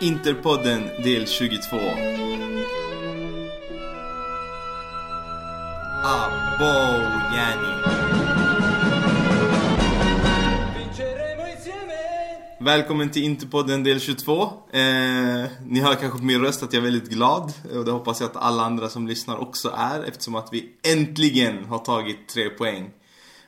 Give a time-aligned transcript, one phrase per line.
[0.00, 1.76] Interpodden del 22.
[6.04, 6.72] Abo
[7.36, 7.82] yani.
[12.60, 14.42] Välkommen till Interpodden del 22.
[14.42, 14.82] Eh,
[15.66, 17.52] ni hör kanske på min röst att jag är väldigt glad.
[17.74, 20.02] Och det hoppas jag att alla andra som lyssnar också är.
[20.02, 22.90] Eftersom att vi äntligen har tagit tre poäng.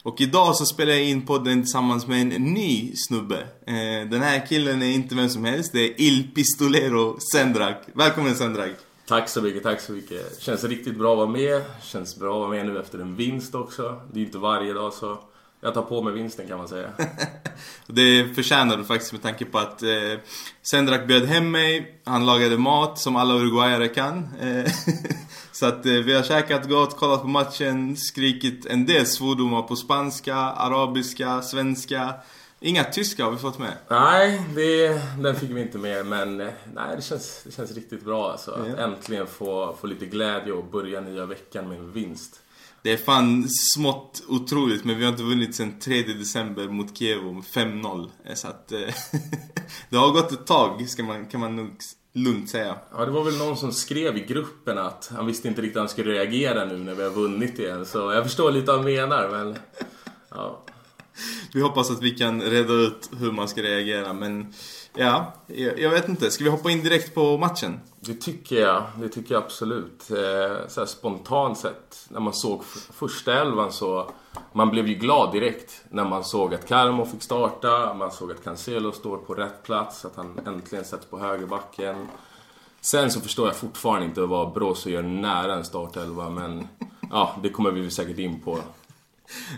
[0.02, 3.38] Och idag så spelar jag in podden tillsammans med en ny snubbe.
[3.66, 5.72] Eh, den här killen är inte vem som helst.
[5.72, 7.76] Det är Il Pistolero Sendrak.
[7.94, 8.70] Välkommen Sendrak.
[9.08, 10.40] Tack så mycket, tack så mycket.
[10.42, 11.62] Känns riktigt bra att vara med.
[11.82, 14.00] Känns bra att vara med nu efter en vinst också.
[14.12, 15.18] Det är inte varje dag så
[15.60, 16.90] jag tar på mig vinsten kan man säga.
[17.86, 20.18] det förtjänar du faktiskt med tanke på att eh,
[20.62, 22.00] Sendrak bjöd hem mig.
[22.04, 24.28] Han lagade mat som alla uruguayare kan.
[24.40, 24.72] Eh,
[25.52, 29.76] så att eh, vi har käkat gott, kollat på matchen, skrikit en del svordomar på
[29.76, 32.14] spanska, arabiska, svenska.
[32.60, 33.72] Inga tyska har vi fått med.
[33.88, 36.06] Nej, det, den fick vi inte med.
[36.06, 38.50] Men eh, nej, det, känns, det känns riktigt bra alltså.
[38.50, 38.76] Att ja.
[38.76, 42.40] äntligen få, få lite glädje och börja nya veckan med en vinst.
[42.88, 47.22] Det är fan smått otroligt men vi har inte vunnit sen 3 december mot Kiev
[47.22, 48.10] med 5-0.
[48.34, 48.78] Så att eh,
[49.90, 51.70] det har gått ett tag ska man, kan man nog
[52.12, 52.76] lugnt säga.
[52.92, 55.80] Ja, det var väl någon som skrev i gruppen att han visste inte riktigt hur
[55.80, 57.86] han skulle reagera nu när vi har vunnit igen.
[57.86, 59.56] Så jag förstår lite vad han menar men...
[60.30, 60.64] Ja.
[61.52, 64.54] Vi hoppas att vi kan reda ut hur man ska reagera men...
[65.00, 65.32] Ja,
[65.76, 66.30] jag vet inte.
[66.30, 67.80] Ska vi hoppa in direkt på matchen?
[68.00, 68.84] Det tycker jag.
[69.00, 70.10] Det tycker jag absolut.
[70.10, 74.10] Eh, så här spontant sett, när man såg första elvan så...
[74.52, 78.44] Man blev ju glad direkt när man såg att Carmo fick starta, man såg att
[78.44, 82.08] Cancelo står på rätt plats, att han äntligen sätts på högerbacken.
[82.80, 86.68] Sen så förstår jag fortfarande inte vad Broso gör nära en startelva, men
[87.10, 88.58] ja, det kommer vi säkert in på.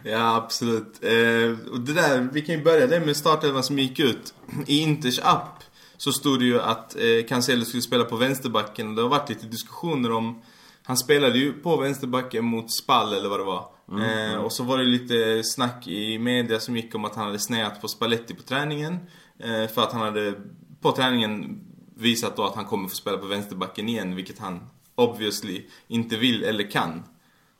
[0.04, 1.04] Ja, absolut.
[1.04, 4.34] Eh, och det där, vi kan ju börja där med startelvan som gick ut.
[4.66, 5.64] I Inters app
[5.96, 9.28] så stod det ju att eh, Cancelo skulle spela på vänsterbacken och det har varit
[9.28, 10.42] lite diskussioner om
[10.82, 13.64] han spelade ju på vänsterbacken mot Spall eller vad det var.
[13.90, 14.44] Mm, eh, mm.
[14.44, 17.80] Och så var det lite snack i media som gick om att han hade snäat
[17.80, 18.98] på Spalletti på träningen.
[19.38, 20.34] Eh, för att han hade
[20.80, 21.60] på träningen
[21.96, 24.60] visat då att han kommer få spela på vänsterbacken igen, vilket han
[24.94, 27.02] obviously inte vill eller kan.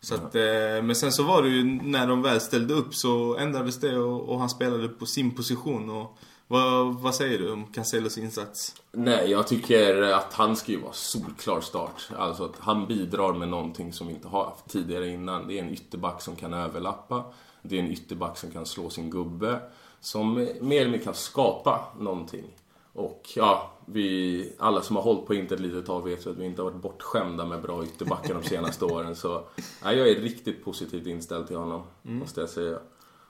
[0.00, 3.36] Så att, eh, men sen så var det ju när de väl ställde upp så
[3.36, 5.90] ändrades det och, och han spelade på sin position.
[5.90, 8.74] Och, vad, vad säger du om Cancelos insats?
[8.92, 12.08] Nej, jag tycker att han ska ju vara solklar start.
[12.16, 15.48] Alltså att han bidrar med någonting som vi inte har haft tidigare innan.
[15.48, 17.24] Det är en ytterback som kan överlappa.
[17.62, 19.60] Det är en ytterback som kan slå sin gubbe.
[20.00, 22.44] Som mer eller mindre kan skapa någonting.
[22.92, 26.44] Och ja, vi, alla som har hållit på Inter ett litet tag vet att vi
[26.44, 29.16] inte har varit bortskämda med bra ytterbackar de senaste åren.
[29.16, 29.44] Så
[29.82, 32.18] ja, jag är riktigt positivt inställd till honom, mm.
[32.18, 32.78] måste jag säga.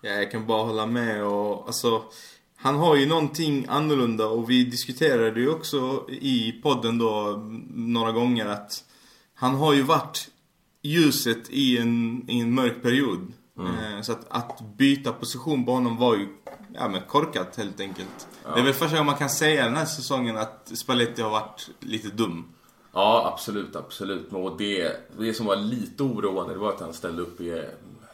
[0.01, 2.03] Ja, jag kan bara hålla med och alltså
[2.57, 7.43] han har ju någonting annorlunda och vi diskuterade ju också i podden då
[7.75, 8.85] några gånger att
[9.35, 10.31] han har ju varit
[10.83, 13.33] ljuset i en, i en mörk period.
[13.59, 13.75] Mm.
[13.75, 16.29] Eh, så att, att byta position på honom var ju
[16.75, 18.29] ja, men korkat helt enkelt.
[18.45, 18.55] Ja.
[18.55, 21.71] Det är väl första gången man kan säga den här säsongen att Spalletti har varit
[21.81, 22.53] lite dum.
[22.93, 24.33] Ja, absolut, absolut.
[24.33, 27.39] Och det, det som var lite oroande det var att han ställde upp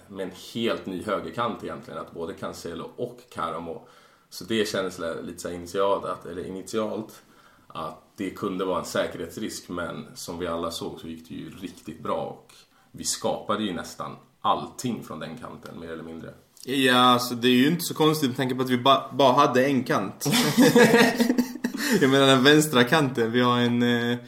[0.08, 2.00] med en helt ny högerkant egentligen.
[2.00, 3.88] Att både Cancelo och Caramo
[4.28, 7.22] så det kändes lite så initialt att, eller initialt
[7.66, 11.50] att det kunde vara en säkerhetsrisk men som vi alla såg så gick det ju
[11.50, 12.54] riktigt bra och
[12.92, 16.34] vi skapade ju nästan allting från den kanten mer eller mindre.
[16.68, 19.32] Ja, alltså det är ju inte så konstigt med tanke på att vi ba bara
[19.32, 20.26] hade en kant.
[22.00, 24.18] Jag menar den vänstra kanten, vi har en eh,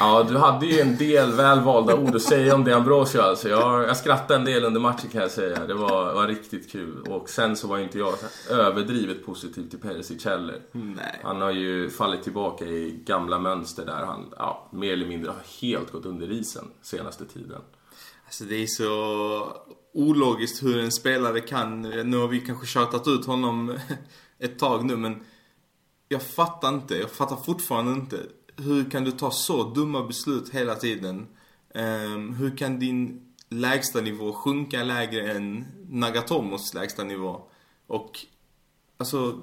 [0.00, 3.48] Ja, du hade ju en del välvalda ord att säga om det Ambrosio alltså.
[3.48, 5.66] Jag, jag skrattade en del under matchen kan jag säga.
[5.66, 7.02] Det var, var riktigt kul.
[7.08, 8.14] Och sen så var inte jag
[8.50, 10.60] överdrivet positiv till Perisic heller.
[10.72, 11.20] Nej.
[11.22, 15.68] Han har ju fallit tillbaka i gamla mönster där han ja, mer eller mindre har
[15.68, 17.60] helt gått under isen senaste tiden.
[18.26, 18.88] Alltså det är så
[19.94, 23.78] ologiskt hur en spelare kan, nu har vi kanske tjatat ut honom
[24.38, 25.20] ett tag nu men
[26.08, 28.16] jag fattar inte, jag fattar fortfarande inte
[28.58, 31.26] hur kan du ta så dumma beslut hela tiden?
[31.74, 37.42] Um, hur kan din lägsta nivå sjunka lägre än Nagatomos lägsta nivå?
[37.86, 38.18] Och
[38.96, 39.40] alltså,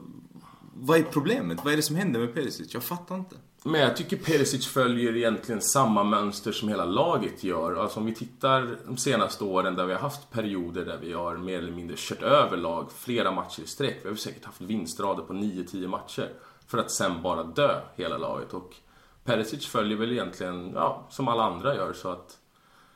[0.73, 1.59] vad är problemet?
[1.63, 2.73] Vad är det som händer med Perisic?
[2.73, 3.35] Jag fattar inte.
[3.67, 7.75] Men jag tycker Perisic följer egentligen samma mönster som hela laget gör.
[7.75, 11.37] Alltså om vi tittar de senaste åren där vi har haft perioder där vi har
[11.37, 13.99] mer eller mindre kört över lag flera matcher i sträck.
[14.03, 16.29] Vi har säkert haft vinstrader på 9-10 matcher.
[16.67, 18.53] För att sen bara dö hela laget.
[18.53, 18.75] Och
[19.23, 22.37] Perisic följer väl egentligen, ja, som alla andra gör så att...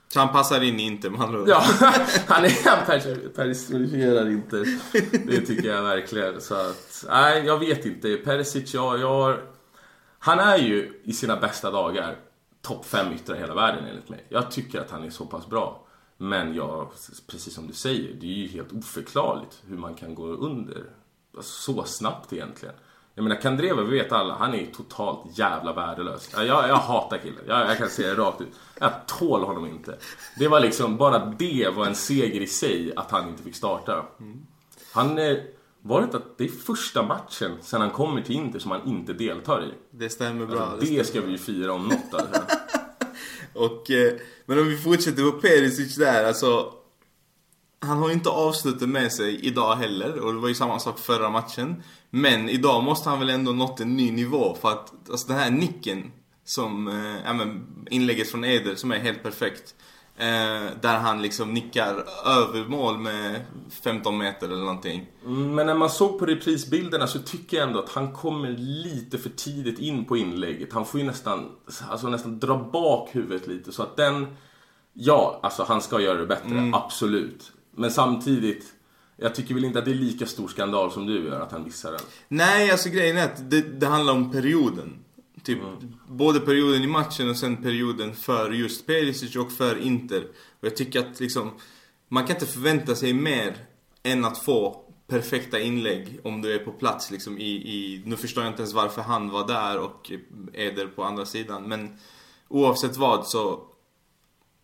[0.08, 1.44] Så han passar in i Inter med andra?
[1.48, 1.64] Ja,
[2.28, 3.02] han, är, han
[3.36, 4.66] personifierar inte.
[5.26, 6.42] Det tycker jag verkligen.
[6.42, 8.16] Så att, nej, jag vet inte.
[8.16, 9.59] Perisic, ja, jag har
[10.20, 12.16] han är ju i sina bästa dagar
[12.62, 14.26] topp 5 yttrar i hela världen enligt mig.
[14.30, 15.86] Jag tycker att han är så pass bra.
[16.18, 16.92] Men jag,
[17.28, 20.84] precis som du säger, det är ju helt oförklarligt hur man kan gå under
[21.38, 22.76] alltså, så snabbt egentligen.
[23.16, 26.30] Jag menar Kandreva, vi vet alla, han är ju totalt jävla värdelös.
[26.34, 27.44] Jag, jag hatar killen.
[27.48, 28.48] Jag, jag, kan säga det rakt ut.
[28.80, 29.98] Jag tål honom inte.
[30.40, 34.06] Det var liksom, bara det var en seger i sig att han inte fick starta.
[34.94, 35.44] Han är,
[35.82, 39.14] var det att det är första matchen sen han kommer till Inter som han inte
[39.14, 39.98] deltar i?
[39.98, 40.60] Det stämmer bra.
[40.60, 42.42] Alltså, det, det ska vi ju fira om något alltså.
[43.54, 44.14] Och, eh,
[44.46, 46.74] men om vi fortsätter på Perisic där, alltså.
[47.82, 51.00] Han har ju inte avslutat med sig idag heller och det var ju samma sak
[51.00, 51.84] förra matchen.
[52.10, 55.50] Men idag måste han väl ändå nått en ny nivå för att alltså den här
[55.50, 56.12] nicken
[56.46, 59.76] som, eh, ja men inlägget från Eder som är helt perfekt.
[60.20, 63.42] Eh, där han liksom nickar över mål med
[63.84, 65.06] 15 meter eller någonting.
[65.26, 69.18] Mm, men när man såg på reprisbilderna så tycker jag ändå att han kommer lite
[69.18, 70.74] för tidigt in på inlägget.
[70.74, 71.52] Han får ju nästan,
[71.90, 74.28] alltså nästan dra bak huvudet lite så att den...
[74.94, 76.74] Ja, alltså han ska göra det bättre, mm.
[76.74, 77.52] absolut.
[77.76, 78.66] Men samtidigt,
[79.18, 81.64] jag tycker väl inte att det är lika stor skandal som du gör att han
[81.64, 82.02] missar den.
[82.28, 85.00] Nej, alltså grejen är att det, det handlar om perioden.
[85.50, 85.94] Typ mm.
[86.08, 90.24] både perioden i matchen och sen perioden för just Perisic och för Inter.
[90.60, 91.52] Och jag tycker att liksom,
[92.08, 93.58] man kan inte förvänta sig mer
[94.04, 98.44] än att få perfekta inlägg om du är på plats liksom i, i, nu förstår
[98.44, 100.12] jag inte ens varför han var där och
[100.54, 101.98] Eder på andra sidan men
[102.48, 103.68] oavsett vad så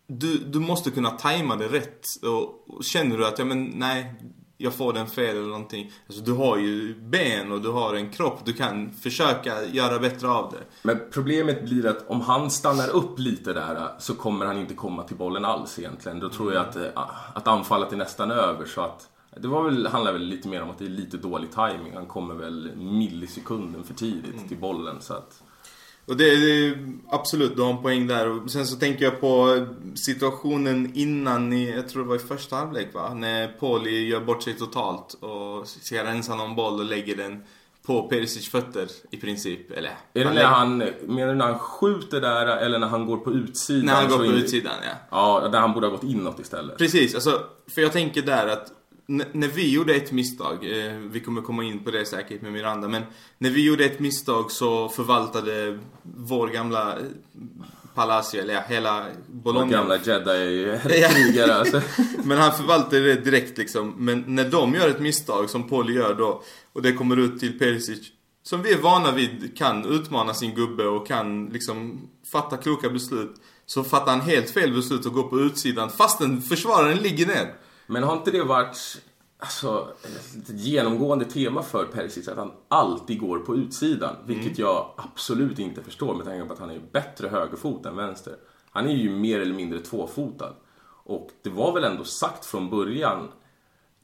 [0.06, 4.14] du, du måste kunna tajma det rätt och, och känner du att ja men nej
[4.58, 5.92] jag får den fel eller någonting.
[6.06, 8.40] Alltså du har ju ben och du har en kropp.
[8.44, 10.64] Du kan försöka göra bättre av det.
[10.82, 15.02] Men problemet blir att om han stannar upp lite där så kommer han inte komma
[15.02, 16.20] till bollen alls egentligen.
[16.20, 16.84] Då tror jag att, eh,
[17.34, 19.08] att anfallet är nästan över så att
[19.40, 21.92] det var väl, handlar väl lite mer om att det är lite dålig timing.
[21.94, 24.48] Han kommer väl millisekunden för tidigt mm.
[24.48, 25.42] till bollen så att
[26.06, 28.28] och det, det absolut, du har en poäng där.
[28.28, 32.56] Och sen så tänker jag på situationen innan i, jag tror det var i första
[32.56, 33.14] halvlek va?
[33.14, 37.42] När Pauli gör bort sig totalt och ska rensa någon boll och lägger den
[37.86, 39.70] på Perisic fötter i princip.
[39.70, 43.16] Eller, är det när han, menar du när han skjuter där eller när han går
[43.16, 43.86] på utsidan?
[43.86, 44.92] När han går på utsidan ja.
[45.10, 46.78] Ja, där han borde ha gått inåt istället.
[46.78, 47.42] Precis, alltså,
[47.74, 48.72] för jag tänker där att
[49.06, 52.88] när vi gjorde ett misstag, eh, vi kommer komma in på det säkert med Miranda,
[52.88, 53.02] men
[53.38, 56.98] när vi gjorde ett misstag så förvaltade vår gamla
[57.94, 59.66] Palacio, eller ja, hela Bologna.
[59.66, 61.82] Vår gamla jedi-krigare alltså.
[62.24, 63.94] men han förvaltade det direkt liksom.
[63.98, 66.42] Men när de gör ett misstag som Paul gör då,
[66.72, 68.12] och det kommer ut till Perisic,
[68.42, 73.34] som vi är vana vid kan utmana sin gubbe och kan liksom fatta kloka beslut.
[73.66, 77.54] Så fattar han helt fel beslut och går på utsidan fastän försvararen ligger ner.
[77.86, 79.02] Men har inte det varit
[79.38, 79.88] alltså,
[80.36, 84.16] ett genomgående tema för Perisic att han alltid går på utsidan?
[84.26, 84.60] Vilket mm.
[84.60, 88.36] jag absolut inte förstår med tanke på att han är bättre högerfot än vänster.
[88.70, 90.52] Han är ju mer eller mindre tvåfotad.
[91.04, 93.28] Och det var väl ändå sagt från början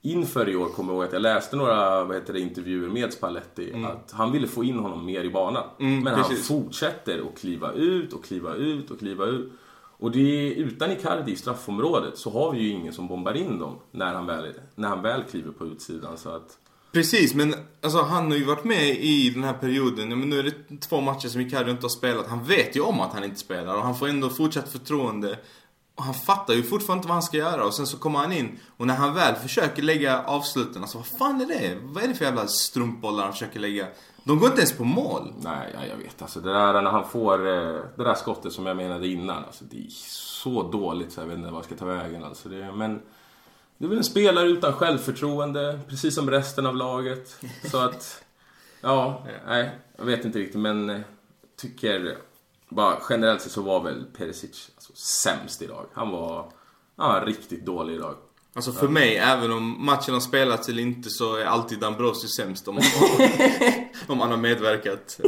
[0.02, 3.12] inför i år kommer jag ihåg att jag läste några vad heter det, intervjuer med
[3.12, 3.84] Spalletti mm.
[3.84, 5.64] att han ville få in honom mer i banan.
[5.80, 6.48] Mm, men precis.
[6.48, 9.52] han fortsätter att kliva ut och kliva ut och kliva ut.
[10.02, 13.58] Och det är, utan Icardi i straffområdet så har vi ju ingen som bombar in
[13.58, 16.18] dem när han väl, när han väl kliver på utsidan.
[16.18, 16.58] Så att...
[16.92, 20.10] Precis, men alltså, han har ju varit med i den här perioden.
[20.10, 22.26] Ja, men nu är det två matcher som Icardi inte har spelat.
[22.26, 25.38] Han vet ju om att han inte spelar och han får ändå fortsatt förtroende.
[25.94, 28.32] Och han fattar ju fortfarande inte vad han ska göra och sen så kommer han
[28.32, 31.78] in och när han väl försöker lägga avsluten, alltså vad fan är det?
[31.82, 33.86] Vad är det för jävla strumpbollar han försöker lägga?
[34.24, 35.32] De går inte ens på mål.
[35.40, 36.22] Nej, ja, jag vet.
[36.22, 39.44] Alltså det där när han får eh, det där skottet som jag menade innan.
[39.44, 42.24] Alltså det är så dåligt så jag vet inte vad jag ska ta vägen.
[42.24, 43.00] Alltså det, men
[43.78, 47.44] det är väl en spelare utan självförtroende, precis som resten av laget.
[47.70, 48.24] Så att,
[48.80, 51.00] ja, nej, jag vet inte riktigt men eh,
[51.56, 52.16] tycker
[52.68, 55.86] bara generellt sett så var väl Perisic alltså, sämst idag.
[55.92, 56.52] Han var,
[56.96, 58.14] han var riktigt dålig idag.
[58.54, 62.68] Alltså för mig, även om matchen har spelats eller inte så är alltid Dambrosio sämst
[62.68, 62.76] om,
[64.06, 65.20] om han har medverkat.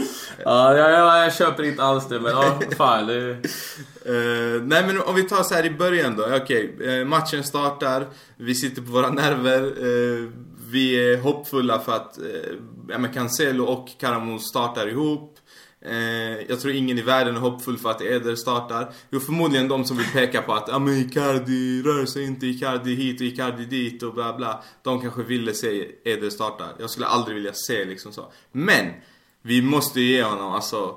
[0.44, 3.14] Ja, jag, jag, jag köper inte alls det men ja, fan det...
[3.20, 6.22] uh, Nej men om vi tar så här i början då.
[6.22, 6.86] Okej, okay.
[6.86, 8.06] uh, eh, matchen startar.
[8.36, 9.84] Vi sitter på våra nerver.
[9.84, 10.30] Uh,
[10.70, 12.18] vi är hoppfulla för att
[12.88, 15.33] ja, men Cancelo och Karamo startar ihop.
[15.84, 18.92] Eh, jag tror ingen i världen är hoppfull för att Eder startar.
[19.10, 22.94] Jo, förmodligen de som vill peka på att ja men Icardi rör sig inte, Icardi
[22.94, 24.62] hit och Icardi dit och bla bla.
[24.82, 26.64] De kanske ville se Eder starta.
[26.78, 28.32] Jag skulle aldrig vilja se liksom så.
[28.52, 28.86] Men!
[29.46, 30.96] Vi måste ge honom alltså...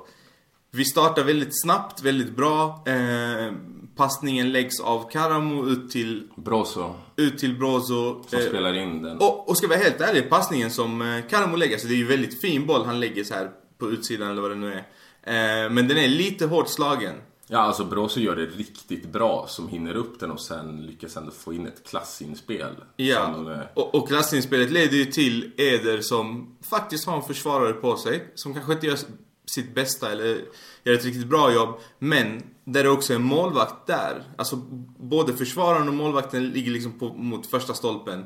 [0.70, 2.84] Vi startar väldigt snabbt, väldigt bra.
[2.86, 3.52] Eh,
[3.96, 6.28] passningen läggs av Karamo ut till...
[6.36, 6.94] Brozo.
[7.16, 8.22] Ut till Brozo.
[8.26, 9.18] Som eh, spelar in den.
[9.18, 12.06] Och, och ska vara helt ärlig, passningen som eh, Karamo lägger, så det är ju
[12.06, 14.78] väldigt fin boll han lägger så här på utsidan eller vad det nu är.
[15.22, 17.14] Eh, men den är lite hårt slagen.
[17.50, 21.30] Ja, alltså Brozo gör det riktigt bra som hinner upp den och sen lyckas ändå
[21.30, 22.74] få in ett klassinspel.
[22.96, 27.72] Ja, Som, eh, och, och klassinspelet leder ju till Eder som faktiskt har en försvarare
[27.72, 28.32] på sig.
[28.34, 28.98] Som kanske inte gör
[29.46, 30.38] sitt bästa eller
[30.84, 31.74] gör ett riktigt bra jobb.
[31.98, 34.22] Men där det också är en målvakt där.
[34.38, 34.56] Alltså
[34.98, 38.24] både försvararen och målvakten ligger liksom på, mot första stolpen.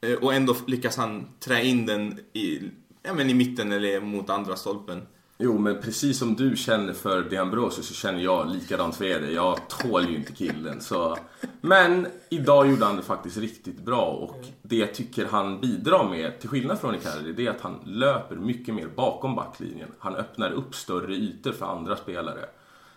[0.00, 2.60] Eh, Och ändå lyckas han trä in den i,
[3.04, 5.06] ja, men i mitten eller mot andra stolpen.
[5.38, 9.30] Jo, men precis som du känner för De Ambrosio så känner jag likadant för Eder.
[9.30, 10.80] Jag tål ju inte killen.
[10.80, 11.16] Så...
[11.60, 16.40] Men idag gjorde han det faktiskt riktigt bra och det jag tycker han bidrar med,
[16.40, 19.88] till skillnad från Icardi, det är att han löper mycket mer bakom backlinjen.
[19.98, 22.44] Han öppnar upp större ytor för andra spelare.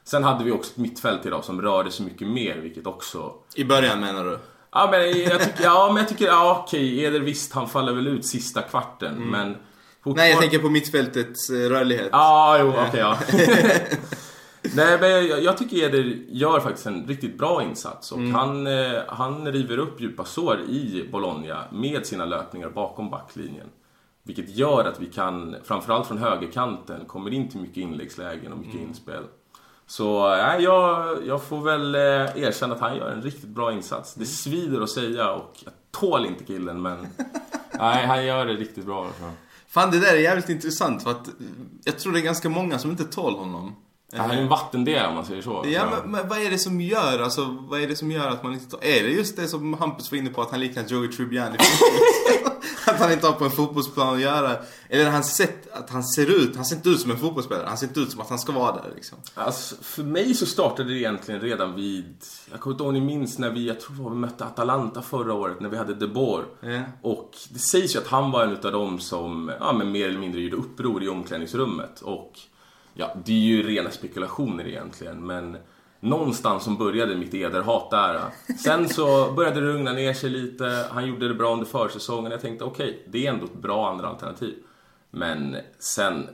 [0.03, 3.63] Sen hade vi också ett mittfält idag som rörde sig mycket mer, vilket också I
[3.63, 4.39] början menar du?
[4.71, 8.07] Ja men jag tycker, ja, men jag tycker, ja okej, Eder visst, han faller väl
[8.07, 9.55] ut sista kvarten, men...
[10.15, 12.09] Nej, jag tänker på mittfältets eh, rörlighet.
[12.11, 13.17] Ja, jo, okej, ja.
[14.75, 19.01] Nej, men jag, jag tycker Eder gör faktiskt en riktigt bra insats och han, eh,
[19.07, 23.67] han river upp djupa sår i Bologna med sina löpningar bakom backlinjen.
[24.23, 28.81] Vilket gör att vi kan, framförallt från högerkanten, kommer in till mycket inläggslägen och mycket
[28.81, 29.23] inspel.
[29.87, 32.01] Så nej, jag, jag får väl eh,
[32.43, 34.13] erkänna att han gör en riktigt bra insats.
[34.13, 37.07] Det svider att säga och jag tål inte killen men
[37.79, 39.09] nej, han gör det riktigt bra.
[39.67, 39.79] Alltså.
[39.79, 41.33] Fan, det där är jävligt intressant för att eh,
[41.83, 43.75] jag tror det är ganska många som inte tål honom.
[44.15, 45.65] Han är en vattendel om man säger så.
[45.67, 48.43] Ja, men, men vad är det som gör, alltså, vad är det som gör att
[48.43, 48.83] man inte tar...
[48.83, 51.57] Är det just det som Hampus var inne på, att han liknar Joey Tribbiani?
[52.91, 54.57] att han inte har på en fotbollsplan att göra?
[54.89, 57.77] Eller han sett, att han ser ut, han ser inte ut som en fotbollsspelare, han
[57.77, 59.17] ser inte ut som att han ska vara där liksom.
[59.33, 62.15] Alltså, för mig så startade det egentligen redan vid...
[62.51, 64.45] Jag kommer inte ihåg om ni minns när vi, jag tror det var vi mötte
[64.45, 66.45] Atalanta förra året, när vi hade De Boer.
[66.61, 66.81] Ja.
[67.01, 70.19] Och det sägs ju att han var en utav dem som, ja men mer eller
[70.19, 72.01] mindre gjorde uppror i omklädningsrummet.
[72.01, 72.39] Och
[72.93, 75.57] ja, det är ju rena spekulationer egentligen, men
[75.99, 78.21] någonstans som började mitt ederhat där.
[78.63, 82.31] Sen så började det lugna ner sig lite, han gjorde det bra under försäsongen.
[82.31, 84.55] Jag tänkte okej, det är ändå ett bra andra alternativ.
[85.11, 86.29] Men sen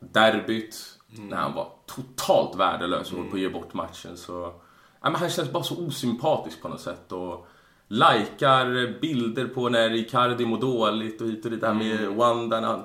[0.00, 0.76] derbyt,
[1.06, 4.54] när han var totalt värdelös och höll på att ge bort matchen så...
[5.02, 7.12] Ja, men han känns bara så osympatisk på något sätt.
[7.12, 7.46] Och
[7.88, 11.60] likar bilder på när Icardi mår dåligt och hit och dit.
[11.60, 12.82] Det här med Wanda när han...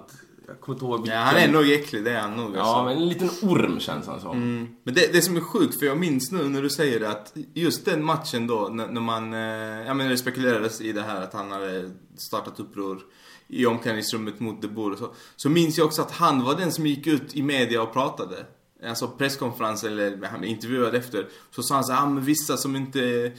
[0.51, 2.55] Jag kommer inte ihåg Ja, han är nog äcklig, det är han nog.
[2.55, 2.83] Ja, alltså.
[2.83, 4.37] men en liten orm känns han som.
[4.37, 4.67] Mm.
[4.83, 7.33] Men det, det som är sjukt, för jag minns nu när du säger det att
[7.53, 11.21] just den matchen då, när, när man, eh, ja men det spekulerades i det här
[11.21, 13.01] att han hade startat uppror
[13.47, 15.13] i omklädningsrummet mot De Boer och så.
[15.35, 18.45] Så minns jag också att han var den som gick ut i media och pratade.
[18.85, 21.27] Alltså presskonferens eller han intervjuad efter.
[21.51, 23.31] Så sa han så ah, men vissa som inte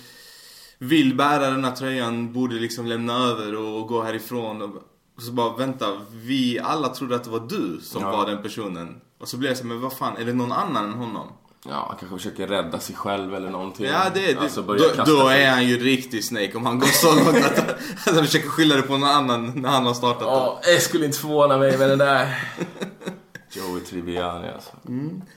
[0.78, 4.62] vill bära den här tröjan borde liksom lämna över och gå härifrån.
[4.62, 4.91] Och
[5.22, 8.10] så bara, vänta, vi alla trodde att det var du som Ja.
[8.10, 9.00] var den personen.
[9.20, 11.26] Och så blev jag så men vad fan, är det någon annan än honom?
[11.68, 13.86] Ja, han kanske försöker rädda sig själv eller någonting.
[13.86, 17.14] Ja, det, det, Alltså, då, då är han ju riktig Snake om han går så
[17.14, 17.58] långt att,
[18.08, 20.24] att han försöker skylla det på någon annan när han har startat det.
[20.24, 22.48] Ja, jag skulle inte förvåna mig med den där.
[23.54, 24.70] Joey Tribbiani alltså.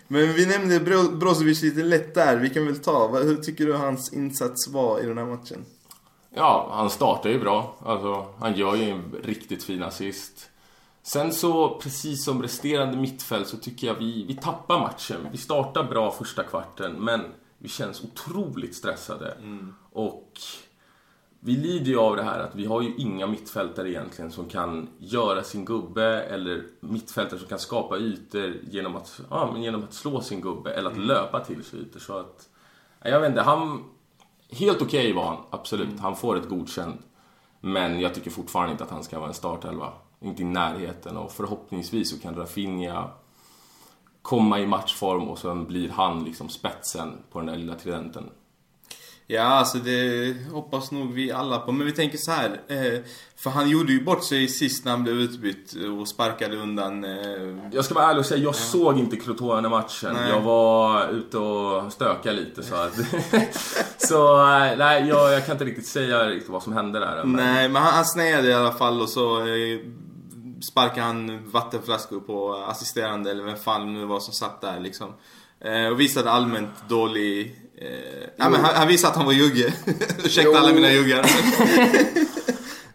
[0.08, 3.74] Men vi nämnde Bro- Brozovic lite lätt där, vi kan väl ta, hur tycker du
[3.74, 5.66] hans insats var i den här matchen?
[6.38, 7.76] Ja, han startar ju bra.
[7.86, 10.50] Alltså, han gör ju en riktigt fin assist.
[11.04, 15.28] Sen så, precis som resterande mittfält, så tycker jag vi, vi tappar matchen.
[15.32, 17.22] Vi startar bra första kvarten, men
[17.58, 19.38] vi känns otroligt stressade.
[19.92, 20.40] Och
[21.40, 24.88] vi lider ju av det här att vi har ju inga mittfältare egentligen som kan
[24.98, 29.94] göra sin gubbe eller mittfältare som kan skapa ytor genom att, ja, men genom att
[29.94, 32.00] slå sin gubbe eller att löpa till sig ytor.
[32.00, 32.50] Så att,
[33.04, 33.84] ja, jag vet inte, han...
[34.50, 36.00] Helt okej var han, absolut.
[36.00, 37.02] Han får ett godkänt.
[37.62, 39.94] Men jag tycker fortfarande inte att han ska vara en startelva.
[40.22, 43.10] Inte i närheten och förhoppningsvis så kan Rafinha
[44.22, 48.30] komma i matchform och sen blir han liksom spetsen på den där lilla tridenten.
[49.28, 51.72] Ja, alltså det hoppas nog vi alla på.
[51.72, 52.62] Men vi tänker så här.
[52.68, 53.00] Eh,
[53.36, 57.04] för han gjorde ju bort sig sist när han blev utbytt och sparkade undan...
[57.04, 60.14] Eh, Jag ska vara ärlig och säga, jag såg inte Crotone matchen.
[60.14, 60.30] Nej.
[60.30, 62.94] Jag var ute och stökade lite så att...
[63.98, 67.24] så eh, nej, jag, jag kan inte riktigt säga riktigt vad som hände där.
[67.24, 69.42] Men, Nej, men han, han snäade i alla fall och så
[70.72, 75.14] sparkade han vattenflaskor på assisterande eller vem fan det nu var som satt där liksom.
[75.92, 77.62] Och visade allmänt dålig...
[77.82, 79.74] Eh, ja, men han, han visade att han var jugge.
[80.26, 80.58] Ursäkta Jo.
[80.58, 81.26] alla mina juggar.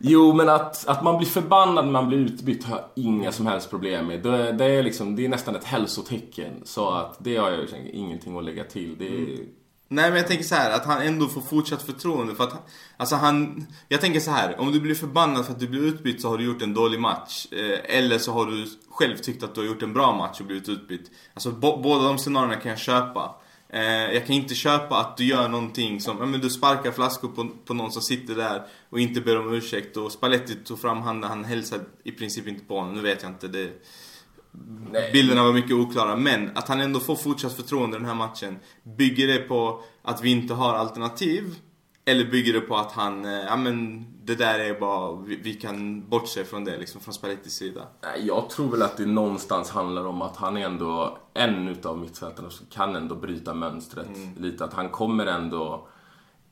[0.02, 3.46] Jo, men att, att man blir förbannad när man blir utbytt har jag inga som
[3.46, 4.22] helst problem med.
[4.22, 6.52] Det, det, är, liksom, det är nästan ett hälsotecken.
[6.64, 8.96] Så att det har jag ju ingenting att lägga till.
[8.99, 9.38] Det är,
[9.88, 13.16] Nej men jag tänker så här att han ändå får fortsatt förtroende för att Alltså
[13.16, 16.28] han Jag tänker så här om du blir förbannad för att du blir utbytt så
[16.28, 19.60] har du gjort en dålig match eh, Eller så har du själv tyckt att du
[19.60, 21.50] har gjort en bra match och blivit utbytt Alltså
[21.82, 23.34] båda de scenarierna kan jag köpa
[24.12, 27.49] Jag kan inte köpa att du gör någonting som, ja men du sparkar flaskor på,
[27.65, 31.31] på någon som sitter där och inte ber om ursäkt och Spalletti tog fram handen,
[31.31, 33.83] han hälsade i princip inte på honom, nu vet jag inte det
[34.93, 35.11] Nej.
[35.12, 38.59] Bilderna var mycket oklara, men att han ändå får fortsatt förtroende i den här matchen.
[38.83, 41.55] Bygger det på att vi inte har alternativ?
[42.05, 45.55] Eller bygger det på att han, eh, ja men det där är bara, vi, vi
[45.55, 47.87] kan bortse från det liksom från Spallettis sida?
[48.19, 52.97] Jag tror väl att det någonstans handlar om att han ändå en utav mittfältarna kan
[52.97, 54.35] ändå bryta mönstret mm.
[54.37, 54.64] lite.
[54.64, 55.88] Att han kommer ändå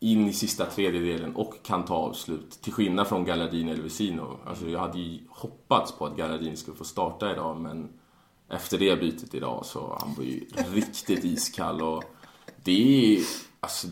[0.00, 2.50] in i sista tredjedelen och kan ta avslut.
[2.50, 4.38] Till skillnad från Galladini eller Vesino.
[4.46, 7.88] Alltså jag hade ju hoppats på att Galladini skulle få starta idag men
[8.48, 12.04] efter det bytet idag så han var ju riktigt iskall och
[12.64, 13.24] det är
[13.60, 13.86] alltså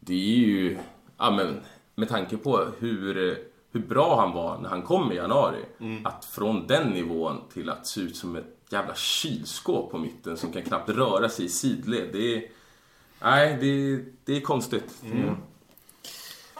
[0.00, 0.78] det är ju
[1.18, 1.60] ja men
[1.94, 3.36] med tanke på hur
[3.74, 5.64] hur bra han var när han kom i januari.
[5.80, 6.06] Mm.
[6.06, 10.52] Att från den nivån till att se ut som ett jävla kylskåp på mitten som
[10.52, 12.08] kan knappt röra sig i sidled.
[12.12, 12.42] Det är,
[13.20, 15.02] nej, det, det är konstigt.
[15.04, 15.34] Mm.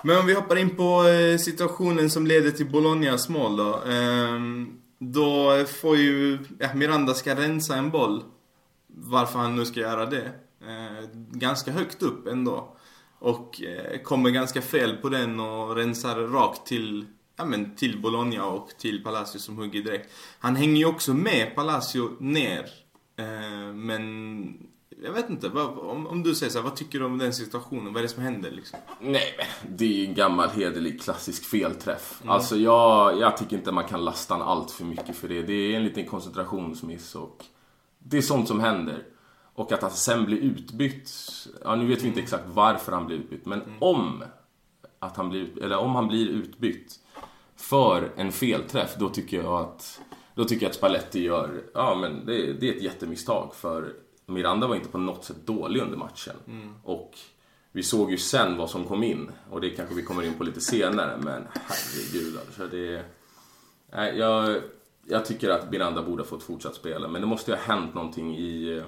[0.03, 3.83] Men om vi hoppar in på eh, situationen som leder till Bolognas mål då.
[3.87, 8.23] Ehm, då får ju, ja, Miranda ska rensa en boll.
[8.87, 10.33] Varför han nu ska göra det.
[10.61, 12.77] Eh, ganska högt upp ändå.
[13.19, 18.47] Och eh, kommer ganska fel på den och rensar rakt till, ja men till Bologna
[18.47, 20.13] och till Palacio som hugger direkt.
[20.39, 22.71] Han hänger ju också med Palacio ner.
[23.75, 24.69] men
[25.03, 27.33] jag vet inte, vad, om, om du säger så här, vad tycker du om den
[27.33, 27.93] situationen?
[27.93, 28.79] Vad är det som händer liksom?
[29.01, 32.21] Nej men, det är ju en gammal hederlig klassisk felträff.
[32.23, 32.33] Mm.
[32.33, 35.43] Alltså jag, jag tycker inte man kan lasta allt för mycket för det.
[35.43, 37.45] Det är en liten koncentrationsmiss och
[37.99, 39.03] det är sånt som händer.
[39.55, 41.11] Och att han sen blir utbytt,
[41.65, 42.25] ja nu vet vi inte mm.
[42.25, 43.75] exakt varför han blir utbytt, men mm.
[43.79, 44.25] om
[44.99, 47.01] att han blir, eller om han blir utbytt
[47.71, 50.01] för en felträff, då tycker jag att
[50.35, 53.93] då tycker jag att Spalletti gör, ja men det, det är ett jättemisstag för
[54.27, 56.37] Miranda var inte på något sätt dålig under matchen.
[56.47, 56.75] Mm.
[56.85, 57.19] Och
[57.73, 59.31] vi såg ju sen vad som kom in.
[59.51, 61.17] Och det kanske vi kommer in på lite senare.
[61.17, 62.67] Men herregud alltså.
[62.67, 63.05] Det,
[63.93, 64.61] nej, jag,
[65.07, 67.09] jag tycker att Miranda borde ha fått fortsatt spela.
[67.09, 68.83] Men det måste ju ha hänt någonting i...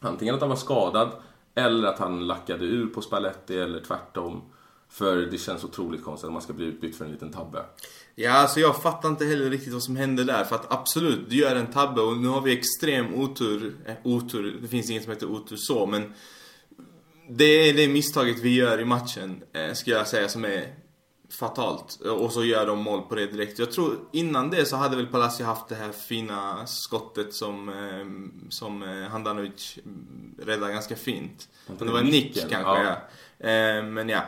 [0.00, 1.12] Antingen att han var skadad.
[1.54, 4.42] Eller att han lackade ur på Spalletti eller tvärtom.
[4.92, 7.64] För det känns otroligt konstigt att man ska bli utbytt för en liten tabbe.
[8.14, 10.44] Ja, alltså jag fattar inte heller riktigt vad som hände där.
[10.44, 13.76] För att absolut, du gör en tabbe och nu har vi extrem otur.
[13.86, 16.12] Eh, otur, det finns inget som heter otur så, men
[17.28, 20.74] det är det misstaget vi gör i matchen, eh, ska jag säga, som är
[21.30, 22.00] fatalt.
[22.00, 23.58] Och så gör de mål på det direkt.
[23.58, 28.48] Jag tror innan det så hade väl Palacio haft det här fina skottet som, eh,
[28.50, 29.78] som Handanovic
[30.38, 31.48] räddar ganska fint.
[31.78, 32.84] Det var en nick kanske, ja.
[32.84, 32.96] ja.
[33.42, 34.24] Eh, men ja,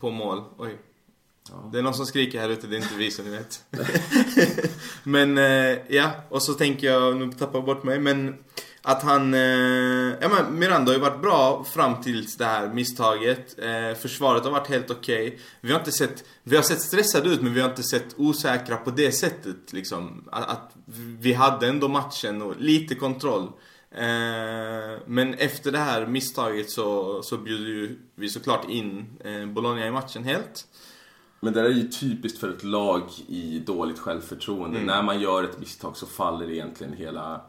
[0.00, 0.44] på mål.
[0.58, 0.78] Oj.
[1.50, 1.70] Ja.
[1.72, 3.64] Det är någon som skriker här ute, det är inte vi som ni vet.
[5.02, 8.34] men eh, ja, och så tänker jag, nu tappar jag bort mig, men
[8.82, 9.40] att han, eh,
[10.20, 13.58] ja men Miranda har ju varit bra fram tills det här misstaget.
[13.58, 15.26] Eh, försvaret har varit helt okej.
[15.26, 15.38] Okay.
[15.60, 18.76] Vi har inte sett, vi har sett stressade ut men vi har inte sett osäkra
[18.76, 20.24] på det sättet liksom.
[20.32, 20.72] Att, att
[21.20, 23.52] vi hade ändå matchen och lite kontroll.
[23.90, 29.90] Eh, men efter det här misstaget så, så bjuder vi såklart in eh, Bologna i
[29.90, 30.66] matchen helt.
[31.40, 34.76] Men det där är ju typiskt för ett lag i dåligt självförtroende.
[34.76, 34.86] Mm.
[34.86, 37.40] När man gör ett misstag så faller egentligen hela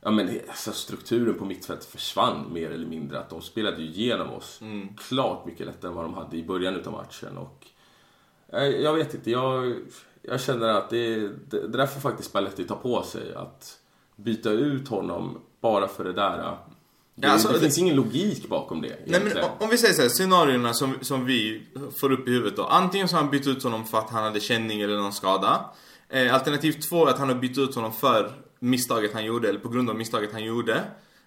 [0.00, 3.18] ja, men, alltså, strukturen på mittfältet försvann mer eller mindre.
[3.18, 4.88] Att de spelade ju igenom oss mm.
[4.96, 7.38] klart mycket lättare än vad de hade i början utav matchen.
[7.38, 7.66] Och,
[8.50, 9.76] jag, eh, jag vet inte, jag,
[10.22, 13.34] jag känner att det, det, det där får faktiskt Spalletti ta på sig.
[13.34, 13.78] Att
[14.16, 16.56] byta ut honom bara för det där.
[17.14, 18.98] Det, ja, alltså, det, det finns ingen logik bakom det.
[19.06, 21.62] Nej, men, om vi säger så här, scenarierna som, som vi
[22.00, 22.64] får upp i huvudet då.
[22.64, 25.64] Antingen så har han bytt ut honom för att han hade känning eller någon skada.
[26.08, 29.60] Eh, alternativ två är att han har bytt ut honom för misstaget han gjorde, eller
[29.60, 30.74] på grund av misstaget han gjorde.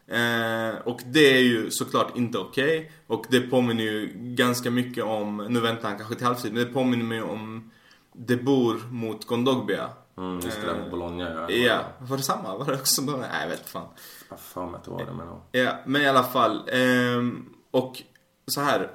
[0.08, 2.78] Eh, och det är ju såklart inte okej.
[2.78, 2.89] Okay.
[3.08, 6.74] Och det påminner ju ganska mycket om, nu väntar han kanske till halvtid, men det
[6.74, 7.72] påminner mig om
[8.13, 9.89] De Boer mot Gondogbia.
[10.17, 11.52] Mm, just det där med Bologna ja.
[11.52, 12.58] Ja, var det samma?
[12.58, 13.28] Var det också Bologna?
[13.28, 13.88] Nej, jag vet fan.
[14.30, 15.78] Jag för mig att det var det, men ja.
[15.86, 16.69] men i alla fall.
[16.71, 18.02] Ehm, och
[18.47, 18.91] så här.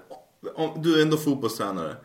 [0.55, 1.97] Om, du är ändå fotbollstränare.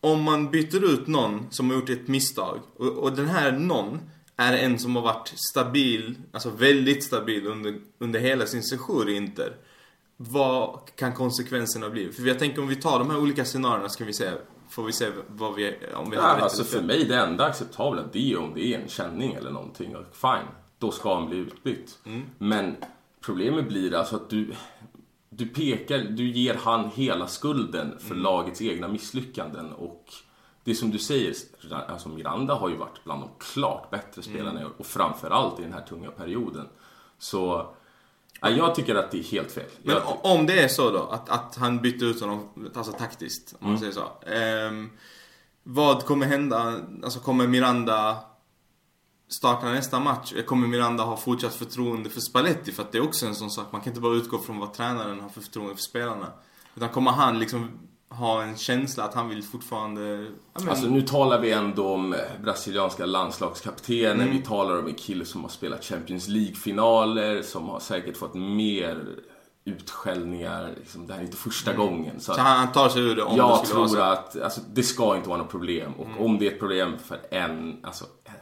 [0.00, 4.00] Om man byter ut någon som har gjort ett misstag och, och den här någon
[4.36, 9.12] är en som har varit stabil, alltså väldigt stabil under, under hela sin session i
[9.12, 9.56] Inter.
[10.16, 12.12] Vad kan konsekvenserna bli?
[12.12, 14.30] För jag tänker om vi tar de här olika scenarierna ska vi se
[14.68, 17.44] Får vi se vad vi, om vi ja, har rätt alltså för mig det enda
[17.44, 19.96] acceptabla det är om det är en känning eller någonting.
[20.12, 21.98] Fine, då ska han bli utbytt.
[22.06, 22.22] Mm.
[22.38, 22.76] Men
[23.20, 24.52] problemet blir alltså att du,
[25.30, 28.22] du pekar, du ger han hela skulden för Mm.
[28.22, 30.04] lagets egna misslyckanden och
[30.64, 31.34] det är som du säger,
[31.88, 34.72] alltså Miranda har ju varit bland de klart bättre spelarna Mm.
[34.78, 36.68] och framförallt i den här tunga perioden.
[37.18, 37.70] Så
[38.40, 39.64] ja, jag tycker att det är helt fel.
[39.82, 43.58] Men om det är så då, att, att han bytte ut honom, alltså taktiskt, om
[43.60, 43.70] Mm.
[43.70, 44.30] man säger så.
[44.30, 44.90] Ehm,
[45.62, 46.80] vad kommer hända?
[47.04, 48.16] Alltså kommer Miranda
[49.28, 50.34] starta nästa match?
[50.46, 52.72] Kommer Miranda ha fortsatt förtroende för Spalletti?
[52.72, 54.72] För att det är också en sån sak, man kan inte bara utgå från vad
[54.74, 56.32] tränaren har för förtroende för spelarna.
[56.76, 57.70] Utan kommer han liksom
[58.10, 60.00] ha en känsla att han vill fortfarande...
[60.54, 64.30] Men, Alltså nu talar vi ändå om eh, brasilianska landslagskaptenen, Mm.
[64.36, 69.04] vi talar om en kille som har spelat Champions League-finaler, som har säkert fått mer
[69.64, 72.20] utskällningar, liksom, det här är inte första gången.
[72.20, 74.02] Så så han, tar sig ur det om jag det skulle vara tror så.
[74.02, 75.92] att alltså, det ska inte vara något problem.
[75.98, 76.18] Och Mm.
[76.18, 78.32] om det är ett problem för en, alltså eh,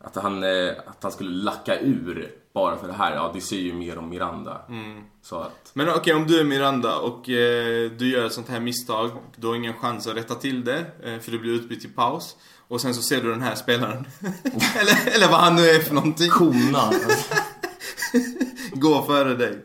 [0.00, 3.62] att han, eh, att han skulle lacka ur bara för det här, ja det säger
[3.62, 4.60] ju mer om Miranda.
[4.68, 5.02] Mm.
[5.22, 8.60] Så att, Men okej, om du är Miranda och eh, du gör ett sånt här
[8.60, 11.88] misstag, du har ingen chans att rätta till det, eh, för du blir utbytt i
[11.88, 12.36] paus.
[12.68, 14.06] Och sen så ser du den här spelaren,
[14.80, 16.92] eller, eller vad han nu är för någonting, kona.
[18.72, 19.64] gå före dig.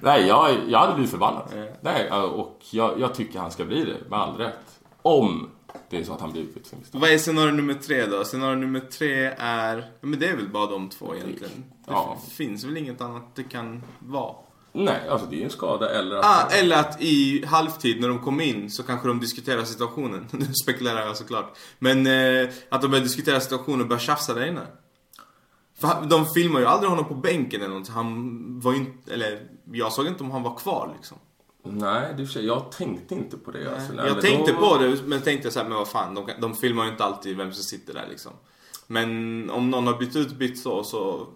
[0.00, 1.48] Nej, jag, jag hade blivit förbannad.
[1.56, 1.64] Ja.
[1.80, 4.80] Nej, och jag, jag tycker han ska bli det, med all rätt.
[5.02, 5.50] Om
[5.90, 6.80] det är så att han blir misstag.
[7.00, 8.24] Vad är scenario nummer tre då?
[8.24, 11.64] Scenario nummer tre är, ja, men det är väl bara de två egentligen.
[11.86, 12.18] Det Ja.
[12.30, 14.34] finns väl inget annat det kan vara.
[14.74, 16.24] Nej, alltså det är en skada eller att...
[16.24, 20.26] Ah, eller att i halvtid när de kom in så kanske de diskuterar situationen.
[20.32, 21.58] Nu spekulerar jag såklart.
[21.78, 24.66] Men eh, att de börjar diskutera situationen och börjar tjafsa där inne.
[25.80, 27.88] För de filmar ju aldrig honom på bänken eller något.
[27.88, 31.18] Han var ju inte, eller jag såg inte om han var kvar liksom.
[31.62, 33.74] Nej, det är jag tänkte inte på det.
[33.74, 36.30] Alltså, nej, jag tänkte då- på det, men tänkte så här, men vad fan, de,
[36.40, 38.32] de filmar ju inte alltid vem som sitter där liksom.
[38.86, 41.26] Men om någon har bytt ut bytt så, så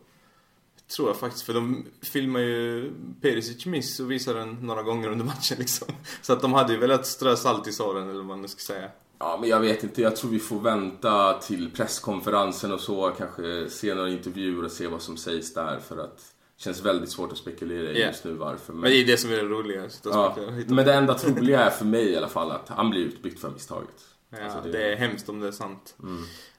[0.96, 5.24] tror jag faktiskt, för de filmar ju Perisic miss och visar den några gånger under
[5.24, 5.88] matchen liksom.
[6.22, 8.60] Så att de hade ju velat strö salt i såren, eller vad man nu ska
[8.60, 8.90] säga.
[9.18, 10.02] Ja, men jag vet inte.
[10.02, 13.10] Jag tror vi får vänta till presskonferensen och så.
[13.18, 15.80] Kanske se några intervjuer och se vad som sägs där.
[15.88, 18.06] För att känns väldigt svårt att spekulera i Ja.
[18.06, 18.72] just nu varför.
[18.72, 19.88] Men det är det som är det roliga.
[20.04, 23.40] ja, men det enda troliga är för mig i alla fall att han blir utbytt
[23.40, 23.88] för misstaget.
[24.30, 24.92] Ja, Alltså, det...
[24.92, 25.94] är hemskt om det är sant.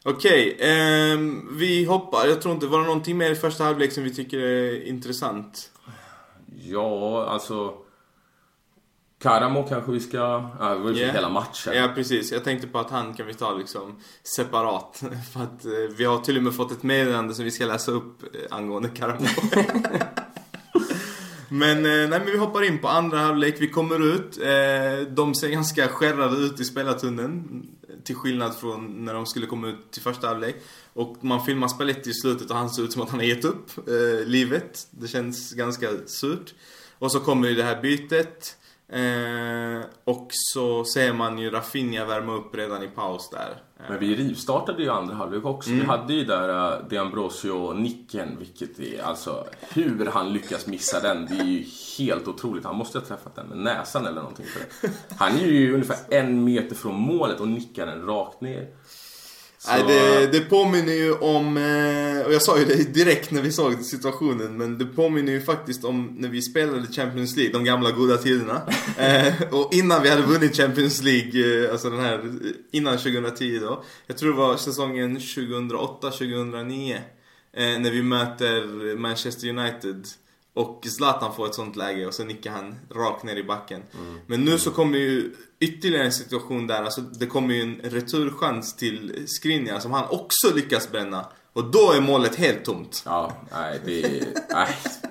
[0.04, 2.28] Okej, ehm, vi hoppar.
[2.28, 5.72] Jag tror inte, var det någonting mer i första halvlek som vi tycker är intressant?
[6.64, 7.74] Ja, alltså...
[9.20, 10.18] Karamo kanske vi ska...
[10.60, 11.12] Ja, det var ju Ja.
[11.12, 11.74] hela matchen.
[11.74, 12.32] Ja, precis.
[12.32, 15.04] Jag tänkte på att han kan vi ta liksom separat.
[15.34, 17.92] För att eh, vi har till och med fått ett meddelande som vi ska läsa
[17.92, 19.26] upp eh, angående Karamo.
[21.50, 23.56] men, eh, nej, men vi hoppar in på andra halvlek.
[23.60, 24.38] Vi kommer ut.
[25.16, 27.68] De ser ganska skärrade ut i spelartunneln.
[28.04, 30.56] Till skillnad från när de skulle komma ut till första halvlek.
[30.94, 33.46] Och man filmar Spalletti i slutet och han ser ut som att han har gett
[33.46, 33.72] upp
[34.26, 34.88] livet.
[34.92, 36.54] Det känns ganska surt.
[37.00, 38.58] Och så kommer ju det här bytet.
[38.90, 43.62] Eh, och så ser man ju Rafinha värma upp redan i paus där.
[43.80, 45.70] Eh, Men vi rivstartade ju andra halvlek också.
[45.70, 45.82] Mm.
[45.82, 51.26] Vi hade ju där uh, De Ambrosio-nicken, vilket är alltså hur han lyckas missa den,
[51.26, 51.66] det är ju
[51.98, 52.66] helt otroligt.
[52.66, 54.94] Han måste ha träffat den med näsan eller någonting för det.
[55.18, 58.68] Han är ju ungefär en meter från målet och nickar den rakt ner.
[59.68, 63.42] Så, Nej, det, det påminner ju om, eh, och jag sa ju det direkt när
[63.42, 67.64] vi såg situationen, men det påminner ju faktiskt om när vi spelade Champions League, de
[67.64, 68.62] gamla goda tiderna.
[68.98, 72.34] Eh, och innan vi hade vunnit Champions League, eh, alltså den här,
[72.72, 73.84] innan 2010 då.
[74.08, 76.94] Jag tror det var säsongen 2008-2009.
[76.94, 77.00] Eh,
[77.80, 80.08] när vi möter Manchester United.
[80.58, 83.84] Och Zlatan får ett sånt läge och så nickar han rakt ner i backen.
[84.28, 88.76] Men nu så kommer ju ytterligare en situation där, alltså det kommer ju en returchans
[88.76, 91.26] till Skriniar som han också lyckas bränna.
[91.54, 93.04] Och då är målet helt tomt.
[93.06, 94.68] Ja, nej, det är, nej,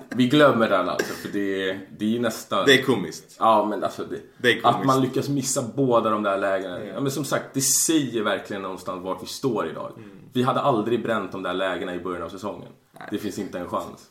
[0.09, 2.65] vi glömmer den alltså för det, är- det är nästan...
[2.65, 3.35] Det är komiskt.
[3.39, 6.85] Ja, men alltså det, Det att man lyckas missa båda de där lägena.
[6.85, 9.91] Ja, men som sagt, det säger verkligen någonstans vart vi står idag.
[9.97, 10.09] Mm.
[10.33, 12.69] Vi hade aldrig bränt de där lägena i början av säsongen.
[13.11, 14.05] Det finns inte en chans.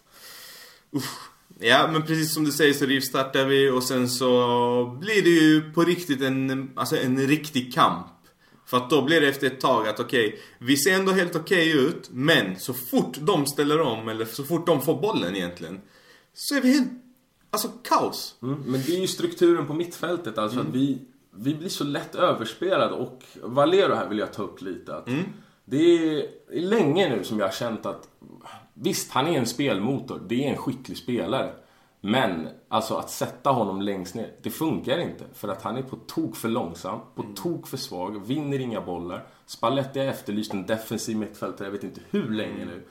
[1.58, 5.72] Ja, men precis som du säger så rivstartar vi och sen så blir det ju
[5.72, 8.06] på riktigt en, alltså en riktig kamp.
[8.66, 11.70] För att då blir det efter ett tag att okej, vi ser ändå helt okej
[11.72, 15.80] ut, men så fort de ställer om, eller så fort de får bollen egentligen,
[16.34, 16.88] så är vi helt,
[17.50, 18.34] alltså kaos.
[18.42, 20.98] Mm, men det är ju strukturen på mittfältet, alltså att vi,
[21.36, 24.96] vi blir så lätt överspelade och Valero här vill jag ta upp lite.
[24.96, 25.08] Att
[25.64, 26.28] Det är
[26.60, 28.08] länge nu som jag har känt att
[28.78, 31.52] visst, han är en spelmotor, det är en skicklig spelare.
[32.00, 35.24] Men alltså att sätta honom längst ner, det funkar inte.
[35.34, 39.26] För att han är på tok för långsam, på tok för svag, vinner inga bollar.
[39.46, 42.86] Spalletti har efterlyst en defensiv mittfältare, jag vet inte hur länge nu.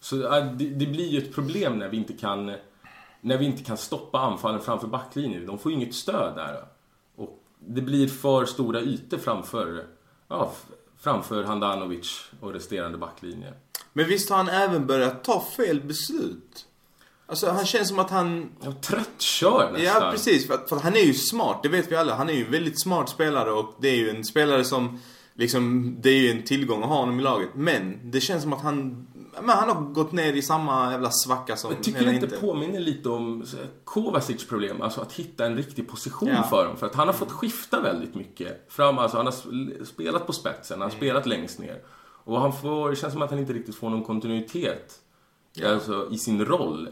[0.00, 2.52] Så det, det blir ju ett problem när vi inte kan
[3.20, 5.46] när vi inte kan stoppa anfallen framför backlinjen.
[5.46, 6.64] De får inget stöd där.
[7.16, 9.86] Och det blir för stora ytor framför,
[10.28, 10.52] ja,
[11.00, 13.54] framför Handanovic och resterande backlinje.
[13.92, 16.66] Men visst har han även börjat ta fel beslut?
[17.26, 18.50] Alltså han känns som att han...
[18.64, 20.02] Ja, tröttkör nästan.
[20.02, 20.46] Ja, precis.
[20.46, 22.14] För, för han är ju smart, det vet vi alla.
[22.14, 25.00] Han är ju en väldigt smart spelare och det är ju en spelare som...
[25.34, 27.48] Liksom, det är ju en tillgång att ha honom i laget.
[27.54, 29.06] Men det känns som att han...
[29.32, 32.80] Men han har gått ner i samma jävla svacka som Jag tycker det inte påminner
[32.80, 33.44] lite om
[33.84, 36.42] Kovacic problem, alltså att hitta en riktig position ja.
[36.42, 36.76] för honom.
[36.76, 38.72] För att han har fått skifta väldigt mycket.
[38.72, 40.98] Fram, alltså han har spelat på spetsen, han har mm.
[40.98, 41.82] spelat längst ner.
[42.24, 45.00] Och han får, det känns som att han inte riktigt får någon kontinuitet
[45.52, 45.68] ja.
[45.68, 46.88] alltså, i sin roll.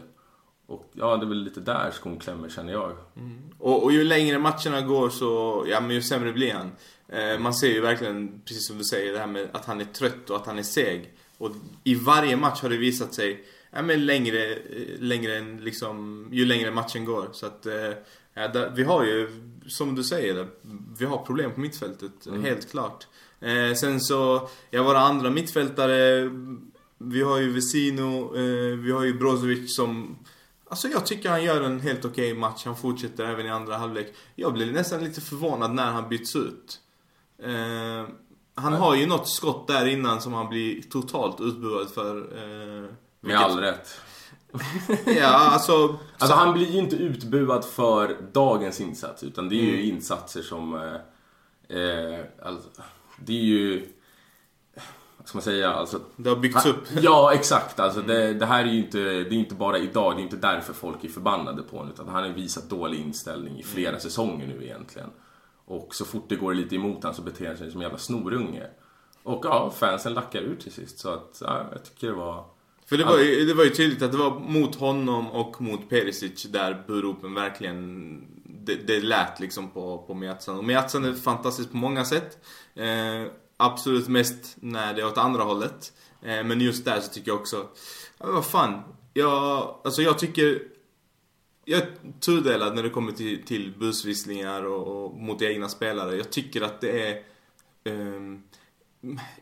[0.67, 2.91] Och ja, det är väl lite där skon klämmer känner jag.
[3.15, 3.41] Mm.
[3.59, 6.71] Och, och, ju längre matcherna går så, ja men ju sämre blir han.
[7.07, 9.85] Eh, man ser ju verkligen, precis som du säger, det här med att han är
[9.85, 11.13] trött och att han är seg.
[11.39, 11.51] Och
[11.83, 16.45] i varje match har det visat sig, ja men längre, eh, längre än liksom, ju
[16.45, 17.29] längre matchen går.
[17.31, 17.93] Så att, eh,
[18.33, 19.29] ja, där, vi har ju,
[19.67, 20.47] som du säger,
[20.99, 22.43] vi har problem på mittfältet, mm.
[22.43, 23.07] helt klart.
[23.39, 26.29] Eh, sen så, ja våra andra mittfältare,
[26.97, 30.17] vi har ju Vesino, eh, vi har ju Brozovic som
[30.69, 32.65] Alltså jag tycker han gör en helt okej okay match.
[32.65, 34.13] Han fortsätter även i andra halvlek.
[34.35, 36.79] Jag blir nästan lite förvånad när han byts ut.
[37.43, 38.07] Eh,
[38.59, 42.17] han har ju något skott där innan som han blir totalt utbuad för.
[42.17, 44.01] Eh, Med all rätt.
[45.05, 45.97] ja, alltså...
[46.17, 49.23] Alltså han blir ju inte utbuad för dagens insats.
[49.23, 49.95] Utan det är ju mm.
[49.95, 50.75] insatser som...
[50.75, 52.69] Eh, eh alltså,
[53.25, 53.89] det är ju
[55.29, 55.73] ska man säga?
[55.73, 56.83] Alltså, det har byggts upp.
[57.01, 57.79] Ja, exakt.
[57.79, 60.37] Alltså, det, det, här är ju inte, det är inte bara idag, det är inte
[60.37, 61.93] därför folk är förbannade på honom.
[61.93, 64.01] Utan han har visat dålig inställning i flera mm.
[64.01, 65.09] säsonger nu egentligen.
[65.69, 67.97] Och så fort det går lite emot honom så beter han sig som en jävla
[67.97, 68.63] snorunge.
[69.23, 70.99] Och ja, fansen lackar ut till sist.
[70.99, 72.45] Så att, ja, jag tycker det var...
[72.85, 75.89] För det var, ju, det var ju tydligt att det var mot honom och mot
[75.89, 78.27] Perisic där buropen verkligen...
[78.43, 80.57] Det, det lät liksom på, på Miatsan.
[80.57, 82.37] Och Miatsan är fantastisk på många sätt.
[82.75, 85.93] Eh, absolut mest när det är åt andra hållet.
[86.21, 87.67] Eh, men just där så tycker jag också,
[88.17, 88.81] ja, vad fan.
[89.13, 90.61] Jag, alltså jag tycker,
[91.69, 91.87] jag är
[92.19, 96.15] tudelad när det kommer till, till busvisslingar och, och mot egna spelare.
[96.15, 97.23] Jag tycker att det är
[97.83, 98.43] um,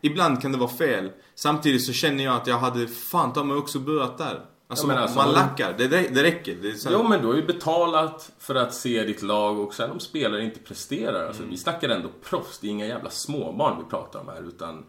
[0.02, 1.12] Ibland kan det vara fel.
[1.36, 4.46] Samtidigt så känner jag att jag hade fan ta mig också buat där.
[4.68, 6.56] Alltså, ja, alltså man lackar, det, det räcker.
[6.62, 6.90] Det så...
[6.92, 10.44] Jo men du har ju betalat för att se ditt lag och sen om spelare
[10.44, 11.28] inte presterar.
[11.28, 11.52] Alltså, mm.
[11.52, 14.48] Vi snackar ändå proffs, det är inga jävla småbarn vi pratar om här.
[14.48, 14.86] Utan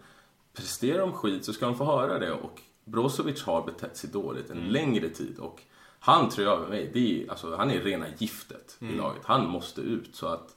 [0.56, 2.32] presterar de skit så ska de få höra det.
[2.32, 4.70] Och Brozovic har betett sig dåligt en mm.
[4.70, 5.38] längre tid.
[5.38, 5.62] Och
[6.00, 8.94] han tror jag, det är, alltså, han är rena giftet mm.
[8.94, 9.22] i laget.
[9.24, 10.10] Han måste ut.
[10.12, 10.48] Så att,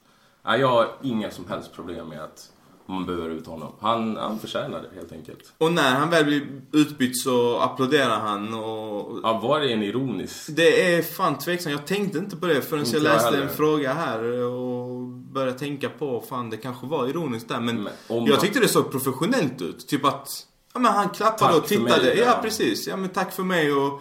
[0.44, 2.52] nej, jag har inga som helst problem med att
[2.86, 3.72] man behöver ut honom.
[3.80, 5.52] Han, han förtjänar det helt enkelt.
[5.58, 9.20] Och när han väl blir utbytt så applåderar han och...
[9.22, 10.56] Ja, var det en ironisk?
[10.56, 11.72] Det är fan tveksamt.
[11.72, 15.58] Jag tänkte inte på det förrän inte jag läste jag en fråga här och började
[15.58, 17.60] tänka på, fan det kanske var ironiskt där.
[17.60, 19.88] Men, men jag tyckte det såg professionellt ut.
[19.88, 20.28] Typ att,
[20.72, 22.02] ja men han klappade tack och tittade.
[22.02, 22.24] Mig, ja.
[22.24, 22.86] ja precis.
[22.86, 24.00] Ja men tack för mig och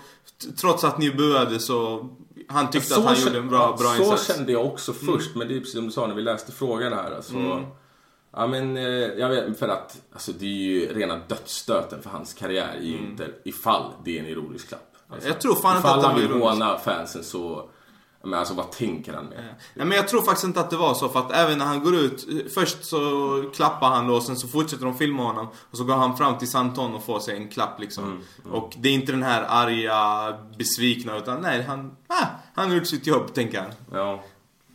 [0.62, 2.10] trots att ni buade så
[2.47, 4.25] han tyckte så att han gjorde en bra, bra så insats.
[4.25, 5.39] Så kände jag också först, mm.
[5.39, 7.15] men det är precis som du sa när vi läste frågan här.
[7.15, 7.65] Alltså, mm.
[8.34, 12.34] Ja men, eh, jag vet, för att alltså, det är ju rena dödsstöten för hans
[12.34, 13.05] karriär i mm.
[13.05, 14.95] Inter ifall det är en ironisk klapp.
[15.10, 17.69] Alltså, jag tror fan inte att han vill håna fansen så
[18.23, 19.38] men alltså vad tänker han med?
[19.38, 19.55] Ja.
[19.73, 21.84] Nej, men jag tror faktiskt inte att det var så för att även när han
[21.84, 22.99] går ut Först så
[23.55, 26.38] klappar han då och sen så fortsätter de filma honom Och så går han fram
[26.38, 28.55] till Santon och får sig en klapp liksom mm, mm.
[28.55, 32.88] Och det är inte den här arga, besvikna utan nej han, ah, han har gjort
[32.88, 34.23] sitt jobb tänker han Ja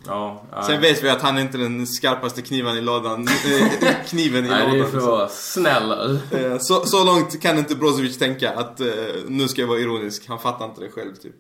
[0.06, 3.28] Ja, Sen vet vi att han är inte den skarpaste kniven i lådan.
[3.28, 4.70] Eh, kniven i nej, lådan.
[4.70, 6.20] Nej, det är för att vara snäll.
[6.30, 8.87] Eh, så, så långt kan inte Brozovic tänka att uh,
[9.28, 10.28] nu ska jag vara ironisk.
[10.28, 11.35] Han fattar inte det själv typ.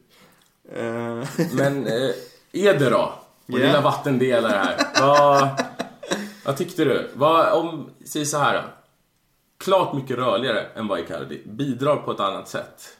[0.72, 1.24] Uh.
[1.52, 2.10] Men uh,
[2.52, 3.12] Eder då?
[3.46, 3.70] Vår yeah.
[3.70, 4.76] lilla vattendelare här.
[5.00, 5.48] Vad,
[6.44, 7.10] vad tyckte du?
[7.14, 8.62] Vad, om, säg så här då.
[9.58, 11.42] Klart mycket rörligare än vad Icardi.
[11.44, 12.96] Bidrar på ett annat sätt.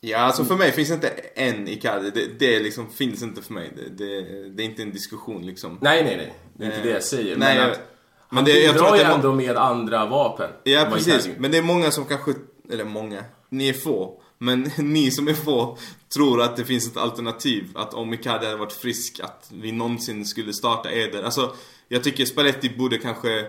[0.00, 2.10] Ja, alltså för mig finns det inte en Icardi.
[2.10, 3.72] Det, det liksom finns inte för mig.
[3.76, 5.78] Det, det, det, är inte en diskussion liksom.
[5.80, 6.34] Nej, nej, nej.
[6.54, 7.36] Det är inte eh, det jag säger.
[7.36, 7.80] Nej, men, att,
[8.28, 10.50] men han det, jag bidrar ju ändå med andra vapen.
[10.64, 11.28] Ja, precis.
[11.38, 12.34] Men det är många som kanske,
[12.70, 14.21] eller många, ni är få.
[14.42, 15.78] Men ni som är få
[16.14, 17.70] tror att det finns ett alternativ.
[17.74, 21.22] Att om Icardi hade varit frisk, att vi någonsin skulle starta Eder.
[21.22, 21.54] Alltså,
[21.88, 23.46] jag tycker Spalletti borde kanske...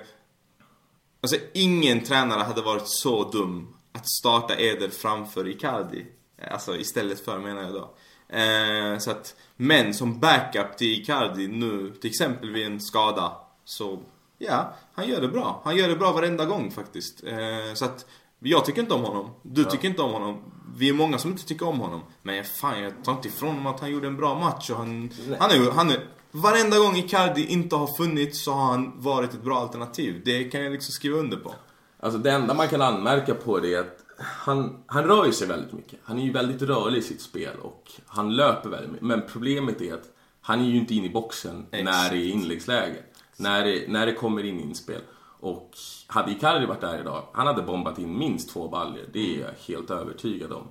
[1.21, 6.05] Alltså, ingen tränare hade varit så dum att starta Eder framför Icardi.
[6.51, 7.95] Alltså istället för menar jag då.
[8.37, 13.99] Eh, så att, men som backup till Icardi nu, till exempel vid en skada, så
[14.37, 15.61] ja, han gör det bra.
[15.63, 17.23] Han gör det bra varenda gång faktiskt.
[17.23, 18.05] Eh, så att
[18.49, 19.29] jag tycker inte om honom.
[19.41, 19.69] Du ja.
[19.69, 20.41] tycker inte om honom.
[20.77, 22.01] vi är många som inte tycker om honom.
[22.21, 24.69] Men fan, jag tar inte ifrån honom att han gjorde en bra match.
[24.69, 25.99] Och han, han är han är,
[26.31, 30.21] varenda gång Icardi inte har funnits så har han varit ett bra alternativ.
[30.25, 31.53] Det kan jag liksom skriva under på.
[31.99, 35.47] Alltså det enda man kan anmärka på det är att han, han rör ju sig
[35.47, 35.99] väldigt mycket.
[36.03, 39.07] Han är ju väldigt rörlig i sitt spel och han löper väldigt mycket.
[39.07, 40.05] Men problemet är att
[40.41, 41.83] han är ju inte inne i boxen Exakt.
[41.83, 43.03] när det är inläggsläge.
[43.37, 45.01] När det, när det kommer in inspel.
[45.43, 45.71] Och
[46.07, 49.05] hade Icardi varit där idag, han hade bombat in minst två baljor.
[49.13, 50.67] Det är jag helt övertygad om.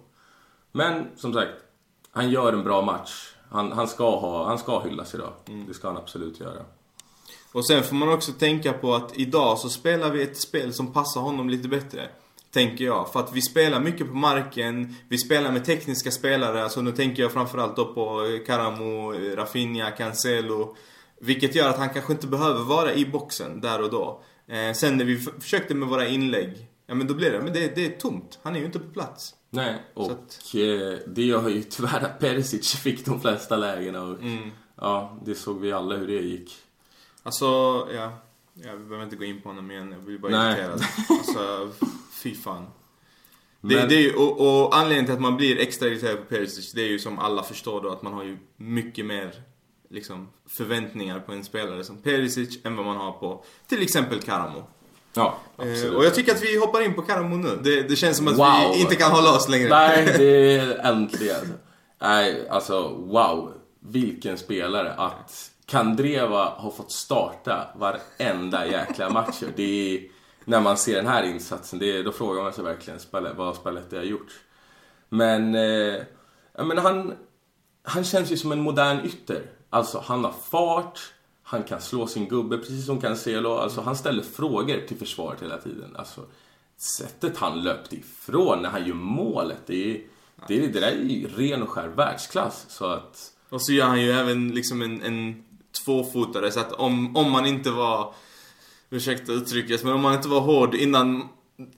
[0.72, 1.52] Men som sagt,
[2.10, 3.34] han gör en bra match.
[3.50, 5.32] Han, han, ska, ha, han ska hyllas idag.
[5.68, 6.62] Det ska han absolut göra.
[7.52, 10.92] Och sen får man också tänka på att idag så spelar vi ett spel som
[10.92, 12.08] passar honom lite bättre.
[12.50, 13.12] Tänker jag.
[13.12, 16.62] För att vi spelar mycket på marken, vi spelar med tekniska spelare.
[16.62, 20.76] Alltså nu tänker jag framförallt då på Karamo, Rafinha, Cancelo.
[21.20, 24.22] Vilket gör att han kanske inte behöver vara i boxen där och då.
[24.46, 27.74] Eh, sen när vi försökte med våra inlägg, ja men då blir det, men det,
[27.74, 28.38] det är tomt.
[28.42, 29.34] Han är ju inte på plats.
[29.50, 34.02] Nej, och att- eh, det gör ju tyvärr att Perisic fick de flesta lägena.
[34.02, 34.18] Och,
[34.76, 36.52] Ja, det såg vi alla hur det gick.
[37.22, 37.44] Alltså,
[37.94, 38.12] ja.
[38.54, 39.92] ja vi behöver inte gå in på honom igen.
[39.92, 40.52] Jag blir bara Nej.
[40.58, 40.82] irriterad.
[41.08, 41.70] Alltså,
[42.22, 42.66] fy fan.
[43.60, 46.24] Det, Men- det är ju, och, och anledningen till att man blir extra irriterad på
[46.24, 49.42] Perisic, det är ju som alla förstår då att man har ju mycket mer
[49.92, 54.64] liksom, förväntningar på en spelare som Perisic än vad man har på till exempel Karamo.
[55.14, 55.94] Ja, Eh, absolut.
[55.94, 57.58] och jag tycker att vi hoppar in på Karamo nu.
[57.62, 58.72] Det, det känns som att Wow.
[58.74, 59.68] vi inte kan hålla oss längre.
[59.68, 61.54] Nej, det är äntligen.
[62.00, 63.52] Nej, alltså wow.
[63.80, 64.92] Vilken spelare.
[64.92, 69.42] Att Kandreva har fått starta varenda jäkla match.
[69.56, 69.62] Det
[69.94, 70.02] är,
[70.44, 73.00] när man ser den här insatsen, det är, då frågar man sig verkligen
[73.36, 74.32] vad Spalletti har gjort.
[75.08, 76.00] Men, eh,
[76.64, 77.14] menar, han,
[77.82, 79.42] han känns ju som en modern ytter.
[79.72, 81.00] Alltså, han har fart,
[81.42, 83.54] han kan slå sin gubbe precis som Cancelo.
[83.54, 85.96] Alltså, han ställer frågor till försvaret hela tiden.
[85.96, 86.20] Alltså,
[86.76, 90.00] sättet han löpte ifrån när han gör målet, det, är,
[90.48, 92.66] det, det där är ju ren och skär världsklass.
[92.68, 95.44] Så att, Och så gör han ju även liksom en, en
[95.84, 98.14] tvåfotare så att om, om man inte var
[98.90, 101.28] Ursäkta uttrycket, men om man inte var hård innan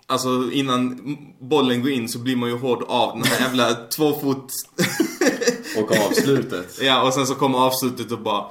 [0.06, 1.00] Alltså innan
[1.40, 4.52] bollen går in så blir man ju hård av den här jävla tvåfot...
[5.78, 6.78] och avslutet.
[6.82, 8.44] ja, och sen så kommer avslutet och bara...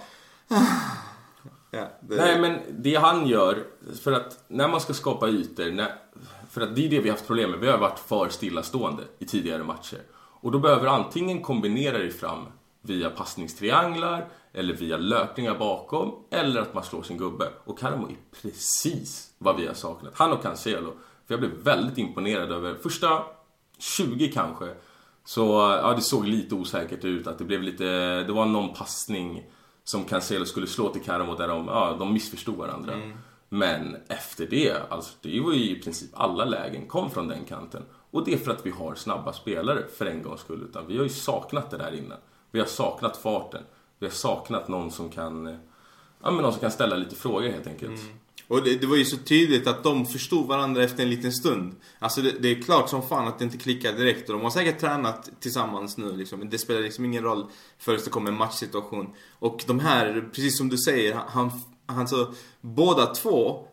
[1.76, 2.16] Ja, det...
[2.16, 3.64] Nej, men det han gör,
[4.04, 5.96] för att när man ska skapa ytor, när,
[6.50, 7.60] för att det är det vi har haft problem med.
[7.60, 10.00] Vi har varit för stillastående i tidigare matcher.
[10.16, 12.46] Och då behöver antingen kombinera dig fram
[12.82, 17.46] via passningstrianglar, eller via löpningar bakom, eller att man slår sin gubbe.
[17.66, 20.14] Och Karamo är precis vad vi har saknat.
[20.16, 20.92] Han och Cancelo.
[21.28, 23.24] För jag blev väldigt imponerad över första
[23.78, 24.76] 20 kanske.
[25.26, 25.42] Så
[25.84, 27.28] ja, det såg lite osäkert ut.
[27.28, 27.84] Att det blev lite,
[28.24, 29.44] det var någon passning
[29.84, 32.94] som Cancelo skulle slå till Karamo där de, ja, de missförstod varandra.
[33.50, 37.84] Men efter det, alltså det var ju i princip alla lägen kom från den kanten.
[38.12, 40.64] Och det är för att vi har snabba spelare för en gångs skull.
[40.70, 42.18] Utan vi har ju saknat det där innan.
[42.52, 43.64] Vi har saknat farten.
[44.00, 45.58] Vi har saknat någon som kan,
[46.24, 48.02] ja men någon som kan ställa lite frågor helt enkelt.
[48.48, 51.76] Och det, det var ju så tydligt att de förstod varandra efter en liten stund.
[52.00, 54.50] Alltså det, det är klart som fan att det inte klickar direkt och de har
[54.50, 56.40] säkert tränat tillsammans nu liksom.
[56.40, 57.46] Men det spelar liksom ingen roll
[57.80, 59.10] förrän det kommer en matchsituation.
[59.40, 61.52] Och de här, precis som du säger, han,
[61.86, 63.68] han så, båda två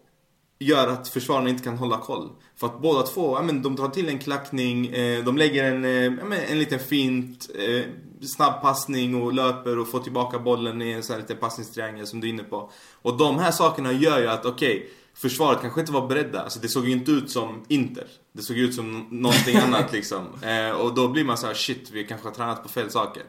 [0.59, 2.31] gör att försvararna inte kan hålla koll.
[2.57, 5.85] För att båda två, ja men de drar till en klackning, eh, de lägger en,
[5.85, 7.85] eh, ja, men en liten fint, eh,
[8.27, 12.21] snabb passning och löper och får tillbaka bollen i en sån här liten passningstriangel som
[12.21, 12.71] du är inne på.
[13.03, 16.43] Och de här sakerna gör ju att, okej, försvaret kanske inte var beredda.
[16.43, 18.07] Alltså det såg ju inte ut som Inter.
[18.33, 20.27] Det såg ut som någonting annat liksom.
[20.43, 23.23] Eh, och då blir man så här: shit, vi kanske har tränat på fel saker.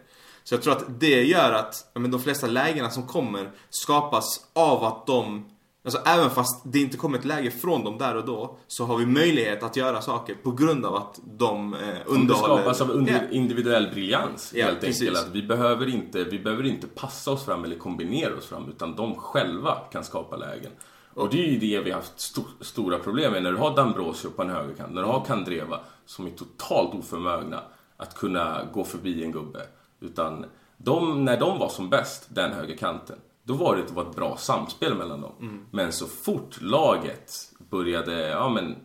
[0.44, 4.84] Så jag tror att det gör att men de flesta lägena som kommer skapas av
[4.84, 5.46] att de
[5.84, 8.98] Alltså även fast det inte kommer ett läge från dem där och då Så har
[8.98, 12.82] vi möjlighet att göra saker på grund av att de eh, Om det underhåller skapas
[12.82, 13.20] av under, Ja.
[13.32, 15.02] individuell briljans Ja, helt precis.
[15.02, 15.18] enkelt.
[15.28, 18.96] Att vi, behöver inte, vi behöver inte passa oss fram eller kombinera oss fram utan
[18.96, 20.72] de själva kan skapa lägen.
[21.14, 23.76] Och det är ju det vi har haft sto stora problem med när du har
[23.76, 27.62] Dambrosio på en högerkant, när du har Kandreva som är totalt oförmögna
[27.98, 29.60] att kunna gå förbi en gubbe.
[30.00, 30.46] Utan
[30.78, 34.38] de, när de var som bäst, den högerkanten, då var det, det var ett bra
[34.38, 35.66] samspel mellan dem.
[35.72, 38.76] Men så fort laget började, ja men,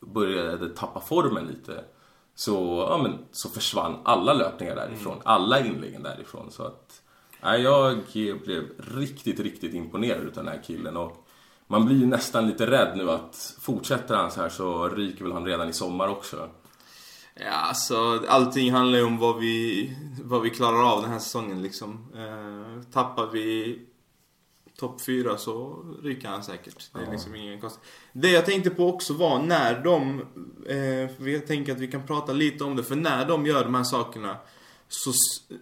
[0.00, 1.84] började tappa formen lite
[2.34, 6.50] så, ja, men, så försvann alla löpningar därifrån, alla inläggen därifrån.
[6.50, 7.02] Så att,
[7.42, 7.98] nej, jag
[8.44, 8.64] blev
[8.94, 10.96] riktigt, riktigt imponerad utav den här killen.
[10.96, 11.26] Och
[11.66, 15.32] man blir ju nästan lite rädd nu att fortsätter han så här så ryker väl
[15.32, 16.48] han redan i sommar också.
[17.34, 19.90] Ja, alltså allting handlar ju om vad vi,
[20.22, 22.12] vad vi klarar av den här säsongen liksom.
[22.14, 23.78] Eh, tappar vi
[24.78, 26.90] topp 4 så ryker han säkert.
[26.94, 27.80] Det är liksom ingen kost.
[28.12, 30.22] Det jag tänkte på också var när de,
[30.68, 33.74] eh, jag tänker att vi kan prata lite om det, för när de gör de
[33.74, 34.36] här sakerna
[34.88, 35.12] så,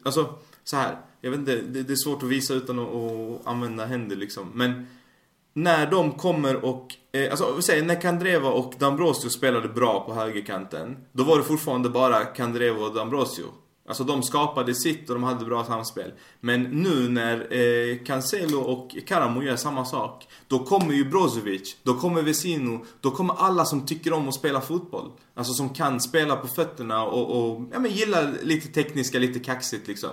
[0.03, 0.35] alltså
[0.65, 1.01] så här.
[1.21, 4.51] Jag vet inte, det, det är svårt att visa utan att, att använda händer liksom.
[4.55, 4.87] Men
[5.53, 10.97] när de kommer och, eh, alltså säger när Kandreva och D'Ambrosio spelade bra på högerkanten.
[11.13, 13.47] Då var det fortfarande bara Kandreva och D'Ambrosio.
[13.87, 16.13] Alltså de skapade sitt och de hade bra samspel.
[16.41, 20.29] Men nu när eh, Cancelo och Karamo gör samma sak.
[20.49, 24.61] Då kommer ju Brozovic, då kommer Vesino, då kommer alla som tycker om att spela
[24.61, 25.11] fotboll.
[25.35, 29.89] Alltså som kan spela på fötterna och, och ja, men gillar lite tekniska, lite kaxigt
[29.89, 30.11] liksom.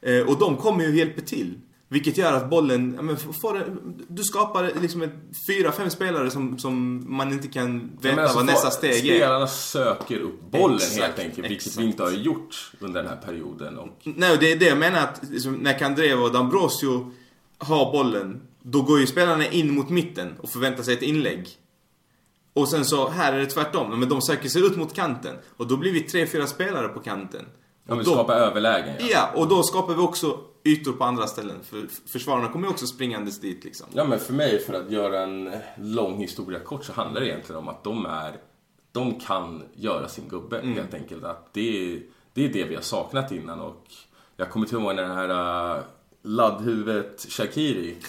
[0.00, 1.58] Eh, och de kommer ju och hjälper till.
[1.92, 3.64] Vilket gör att bollen, ja, men får,
[4.08, 5.14] du skapar liksom ett,
[5.46, 9.16] fyra, fem spelare som, som man inte kan veta alltså, vad nästa steg är.
[9.16, 11.76] Spelarna söker upp bollen Exakt, helt enkelt, vilket exakt.
[11.76, 13.78] vi inte har gjort under den här perioden.
[13.78, 17.10] Och, Nej, det är det jag menar att liksom, när Kandreva och D'Ambrosio
[17.58, 21.48] har bollen, då går ju spelarna in mot mitten och förväntar sig ett inlägg.
[22.52, 24.00] Och sen så, här är det tvärtom.
[24.00, 25.36] Men de söker sig ut mot kanten.
[25.56, 27.44] Och då blir vi tre, fyra spelare på kanten.
[27.88, 28.94] ja, vi skapar överlägen.
[28.98, 29.06] Ja.
[29.10, 31.56] Ja, och då skapar vi också ytor på andra ställen.
[31.62, 33.86] För försvararna kommer ju också springandes dit liksom.
[33.92, 37.58] ja, men för mig, för att göra en lång historia kort, så handlar det egentligen
[37.58, 38.36] om att de är...
[38.92, 40.74] De kan göra sin gubbe, Mm.
[40.74, 41.24] helt enkelt.
[41.24, 42.00] Att det, är,
[42.34, 43.60] det är det vi har saknat innan.
[43.60, 43.84] Och
[44.36, 45.82] jag kommer till ihåg när den här uh,
[46.22, 47.96] laddhuvudet Shakiri...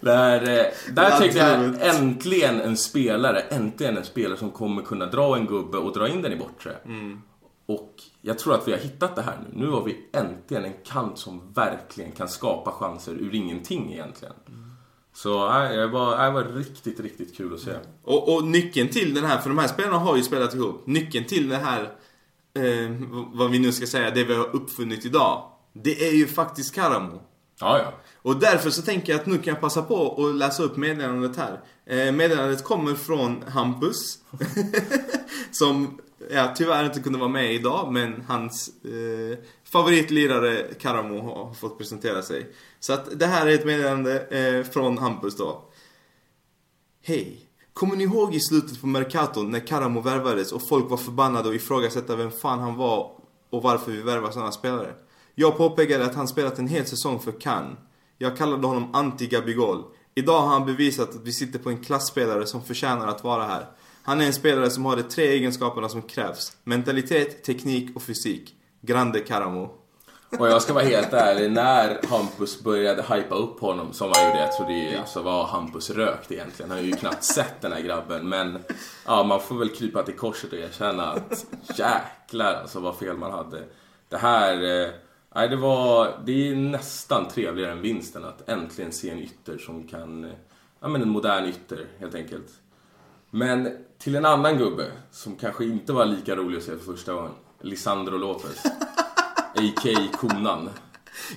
[0.00, 0.64] Där, eh,
[0.94, 5.78] där tänkte jag äntligen en spelare, äntligen en spelare som kommer kunna dra en gubbe
[5.78, 6.76] och dra in den i bortre.
[7.72, 9.64] Och jag tror att vi har hittat det här nu.
[9.64, 14.34] Nu har vi äntligen en kant som verkligen kan skapa chanser ur ingenting egentligen.
[15.14, 17.72] Så nej, det var, det var riktigt, riktigt kul att se.
[18.02, 20.86] Och, och nyckeln till den här, för de här spelarna har ju spelat ihop.
[20.86, 21.82] Nyckeln till det här,
[22.54, 22.90] eh,
[23.32, 25.42] vad vi nu ska säga, det vi har uppfunnit idag.
[25.72, 27.22] Det är ju faktiskt Karamo.
[27.60, 27.92] Ja, ja.
[28.22, 31.36] Och därför så tänker jag att nu kan jag passa på att läsa upp meddelandet
[31.36, 31.60] här.
[31.86, 34.18] Eh, meddelandet kommer från Hampus.
[35.50, 35.98] som
[36.30, 42.22] ja, tyvärr inte kunde vara med idag, men hans eh, favoritlirare Karamo har fått presentera
[42.22, 42.50] sig.
[42.80, 45.64] Så att det här är ett meddelande eh, från Hampus då.
[47.02, 47.48] Hej!
[47.72, 51.54] Kommer ni ihåg i slutet på Mercaton när Karamo värvades och folk var förbannade och
[51.54, 53.10] ifrågasatte vem fan han var
[53.50, 54.94] och varför vi värvar sådana spelare?
[55.34, 57.78] Jag påpekade att han spelat en hel säsong för Cannes.
[58.18, 59.84] Jag kallade honom anti-Gabigol.
[60.14, 63.66] Idag har han bevisat att vi sitter på en klassspelare som förtjänar att vara här.
[64.04, 66.56] Han är en spelare som har de tre egenskaperna som krävs.
[66.64, 68.54] Mentalitet, teknik och fysik.
[68.80, 69.70] Grande Karamo.
[70.38, 74.40] Och jag ska vara helt ärlig, när Hampus började hypa upp honom som han gjorde,
[74.40, 76.70] jag tror det alltså var Hampus rökt egentligen.
[76.70, 78.28] Han har ju knappt sett den här grabben.
[78.28, 78.58] Men
[79.06, 81.46] ja, man får väl krypa till korset och erkänna att
[81.78, 83.62] jäklar alltså vad fel man hade.
[84.08, 84.90] Det här, eh,
[85.34, 89.88] nej det var, det är nästan trevligare än vinsten att äntligen se en ytter som
[89.88, 90.30] kan, eh,
[90.80, 92.48] ja men en modern ytter helt enkelt.
[93.34, 93.68] Men
[93.98, 97.32] till en annan gubbe som kanske inte var lika rolig att se för första gången.
[97.60, 98.64] Lisandro Lopez.
[99.54, 100.08] A.k.a.
[100.18, 100.70] Konan.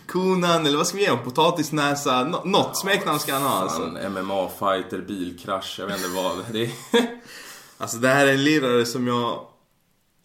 [0.07, 1.25] Konan, eller vad ska vi ge honom?
[1.25, 2.23] Potatisnäsa?
[2.23, 3.81] Nå- något smeknamn ska han ha alltså.
[3.81, 6.35] MMA-fighter, bilkrasch, jag vet inte vad.
[6.51, 6.71] Det är...
[7.77, 9.47] Alltså det här är en lirare som jag...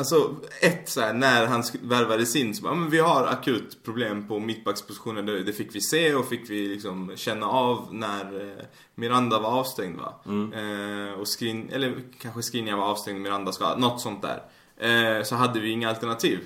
[0.01, 4.29] Alltså ett så här, när han värvades in så bara, men vi har akut problem
[4.29, 5.27] på mittbackspositionen.
[5.27, 9.51] Det, det fick vi se och fick vi liksom känna av när eh, Miranda var
[9.51, 10.15] avstängd va.
[10.55, 14.43] Eh, och Skrin, eller kanske Skriniar var avstängd, Miranda ska, något sånt där.
[14.77, 16.41] Eh, så hade vi inga alternativ.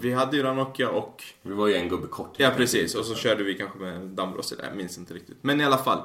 [0.00, 2.34] Vi hade ju Ranocchia och Vi var ju en gubbe kort.
[2.36, 5.38] Ja precis, och så körde vi kanske med Dambros eller jag minns inte riktigt.
[5.40, 6.02] Men i alla fall.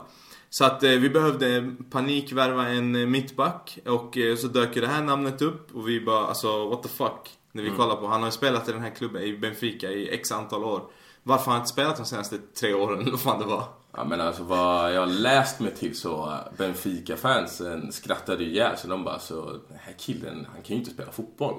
[0.53, 4.87] Så att eh, vi behövde panikvärva en eh, mittback och eh, så dök ju det
[4.87, 7.29] här namnet upp och vi bara alltså what the fuck.
[7.51, 10.09] När vi kollar på, han har ju spelat i den här klubben i Benfica i
[10.13, 10.81] x antal år.
[11.23, 13.63] Varför har han inte spelat de senaste tre åren eller vad fan det var?
[13.97, 18.89] Ja men alltså vad jag läst mig till så Benfica-fansen skrattade ju ihjäl sig.
[18.89, 21.55] De bara så, den här killen, han kan ju inte spela fotboll.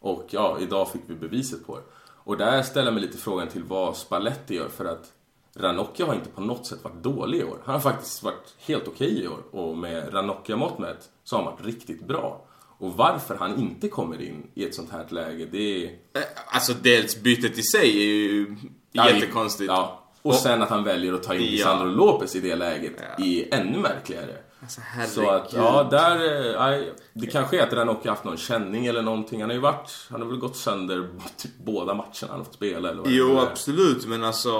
[0.00, 1.82] Och ja, idag fick vi beviset på det.
[2.24, 5.12] Och där ställer jag mig lite frågan till vad Spalletti gör för att
[5.60, 7.58] Ranocchia har inte på något sätt varit dålig i år.
[7.64, 9.38] Han har faktiskt varit helt okej i år.
[9.50, 12.44] Och med Ranocchia-mått mätt så har han varit riktigt bra.
[12.78, 15.84] Och varför han inte kommer in i ett sånt här läge, det är...
[15.88, 18.56] Eh, Alltså dels bytet i sig är ju
[18.92, 19.68] Ja, jättekonstigt.
[19.68, 20.04] Ja.
[20.22, 21.50] Och sen att han väljer att ta in Ja.
[21.50, 23.24] Lisandro Lopez i det läget Ja.
[23.24, 24.36] är ännu märkligare.
[24.62, 24.80] Alltså.
[25.08, 26.50] Så att, ja, där...
[26.54, 29.40] eh, aj, Det kanske är att Ranocchia haft någon känning eller någonting.
[29.40, 29.90] Han har ju varit...
[30.10, 33.38] Han har väl gått sönder typ båda matcherna han har fått spela eller vad Jo,
[33.38, 34.50] absolut, men alltså...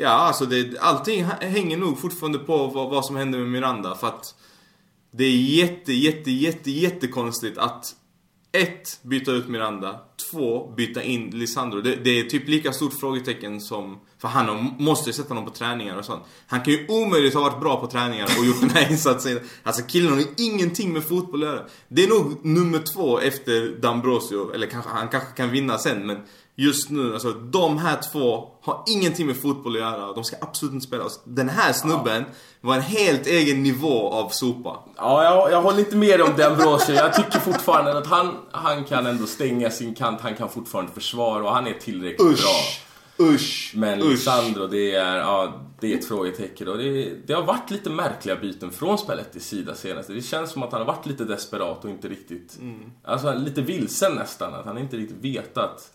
[0.00, 3.94] Ja, alltså det, allting hänger nog fortfarande på vad, vad som händer med Miranda.
[3.94, 4.34] För att
[5.10, 7.94] det är jätte, jätte, jätte, jättekonstigt att
[8.52, 10.00] ett, byta ut Miranda.
[10.30, 11.80] Två, byta in Lisandro.
[11.80, 14.00] Det, det är typ lika stort frågetecken som...
[14.18, 16.22] För han måste ju sätta honom på träningar och sånt.
[16.46, 19.40] Han kan ju omöjligt ha varit bra på träningar och gjort den här insatsen.
[19.62, 21.64] Alltså killen har ju ingenting med fotboll att göra.
[21.88, 24.54] Det är nog nummer två efter Dambrosio.
[24.54, 26.16] Eller kanske, han kanske kan vinna sen men
[26.60, 30.12] just nu, alltså de här två har ingenting med fotboll att göra.
[30.12, 31.04] De ska absolut inte spela.
[31.24, 32.34] Den här snubben ja.
[32.60, 34.78] var en helt egen nivå av sopa.
[34.96, 36.94] Ja, jag, jag håller inte med om den Brosio.
[36.94, 40.20] Jag tycker fortfarande att han, han kan ändå stänga sin kant.
[40.20, 43.26] Han kan fortfarande försvara och han är tillräckligt usch, bra.
[43.26, 43.72] Usch!
[43.74, 44.18] Men usch.
[44.18, 46.68] Sandro, det är, ja, det är ett frågetecken.
[46.68, 50.08] Och det, det har varit lite märkliga byten från spelet i sida senast.
[50.08, 52.58] Det känns som att han har varit lite desperat och inte riktigt...
[52.60, 52.90] Mm.
[53.04, 54.54] Alltså lite vilsen nästan.
[54.54, 55.94] Att han inte riktigt vetat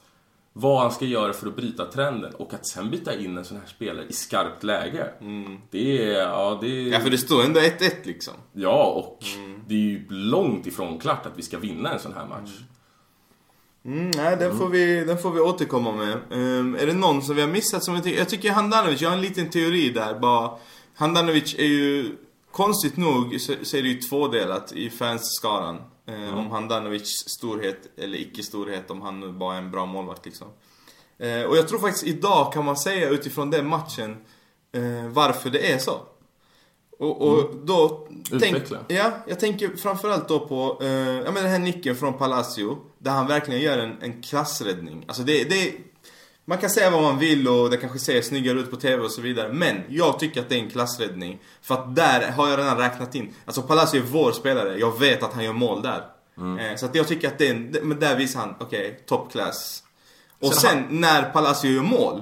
[0.54, 3.58] vad han ska göra för att bryta trenden och att sen byta in en sån
[3.58, 5.10] här spelare i skarpt läge.
[5.22, 5.58] Mm.
[5.72, 6.92] Det är, ja det är...
[6.92, 8.34] Ja för det står ändå 1-1 liksom.
[8.54, 9.60] Ja och mm.
[9.68, 12.52] det är ju långt ifrån klart att vi ska vinna en sån här match.
[13.86, 16.18] Mm, nej, den, får vi, den får vi återkomma med.
[16.30, 18.20] Um, är det någon som vi har missat som vi tycker?
[18.20, 20.52] Jag tycker Handanovic, jag har en liten teori där bara.
[20.96, 22.16] Handanovic är ju,
[22.52, 25.82] konstigt nog så, så är det ju tvådelat i fansskaran.
[26.06, 26.38] Eh, mm.
[26.38, 30.48] Om Handanovics storhet eller icke-storhet, om han nu bara är en bra målvakt liksom.
[31.18, 34.18] Eh, och jag tror faktiskt idag kan man säga utifrån den matchen
[34.72, 36.02] eh, varför det är så.
[37.00, 37.66] Och, och mm.
[37.66, 38.08] då...
[38.40, 40.78] Tänk, ja, jag tänker framförallt då på
[41.26, 42.78] ja, men den här nicken från Palacio.
[42.98, 45.06] Där han verkligen gör en, en klassräddning.
[45.08, 45.74] Alltså det, det
[46.46, 49.12] man kan säga vad man vill och det kanske ser snyggare ut på TV och
[49.12, 49.54] så vidare.
[49.54, 51.40] Men jag tycker att det är en klassräddning.
[51.62, 53.34] För att där har jag redan räknat in.
[53.46, 54.78] Alltså Palacio är vår spelare.
[54.78, 56.04] Jag vet att han gör mål där.
[56.38, 56.60] Mm.
[56.60, 59.00] Eh, så att jag tycker att det är en, men där visar han, okej, okay,
[59.06, 59.84] top class.
[60.40, 62.22] Och sen, sen när Palacio gör mål.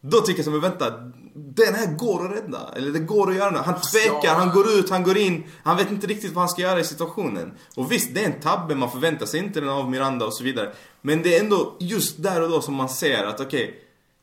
[0.00, 2.68] Då tycker jag som, vänta, den här går att rädda.
[2.76, 3.66] Eller det går att göra något.
[3.66, 5.44] Han tvekar, han går ut, han går in.
[5.62, 7.52] Han vet inte riktigt vad han ska göra i situationen.
[7.76, 10.44] Och visst, det är en tabbe, man förväntar sig inte den av Miranda och så
[10.44, 10.72] vidare.
[11.00, 13.74] Men det är ändå just där och då som man ser att okej, okay,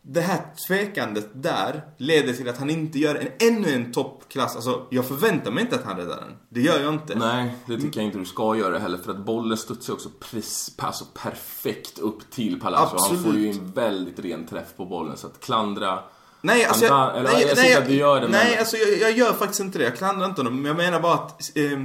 [0.01, 4.55] det här tvekandet där leder till att han inte gör en, ännu en toppklass.
[4.55, 6.35] Alltså, jag förväntar mig inte att han räddar den.
[6.49, 7.15] Det gör jag inte.
[7.15, 8.97] Nej, det tycker jag inte du ska göra heller.
[8.97, 12.97] För att bollen studsar också pres, alltså perfekt upp till Palacio.
[13.09, 15.17] Han får ju en väldigt ren träff på bollen.
[15.17, 15.99] Så att klandra
[16.41, 18.59] Nej, alltså jag, eller, nej, jag, nej, att du gör det, nej men...
[18.59, 19.83] alltså jag, jag, gör faktiskt inte det.
[19.83, 20.55] Jag klandrar inte honom.
[20.55, 21.79] Men jag menar bara att eh,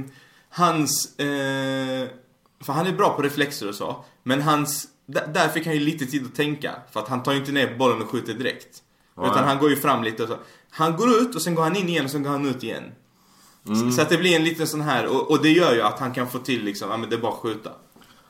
[0.49, 1.19] hans...
[1.19, 2.07] Eh,
[2.61, 4.03] för han är bra på reflexer och så.
[4.23, 4.87] Men hans...
[5.05, 6.71] Där fick han ju lite tid att tänka.
[6.91, 8.81] För att han tar ju inte ner bollen och skjuter direkt.
[9.15, 10.37] Ja, utan han går ju fram lite och så.
[10.69, 12.83] Han går ut och sen går han in igen och sen går han ut igen.
[13.67, 13.91] Mm.
[13.91, 16.13] Så, att det blir en liten sån här, och, och, det gör ju att han
[16.13, 17.71] kan få till liksom, ja men det är bara att skjuta.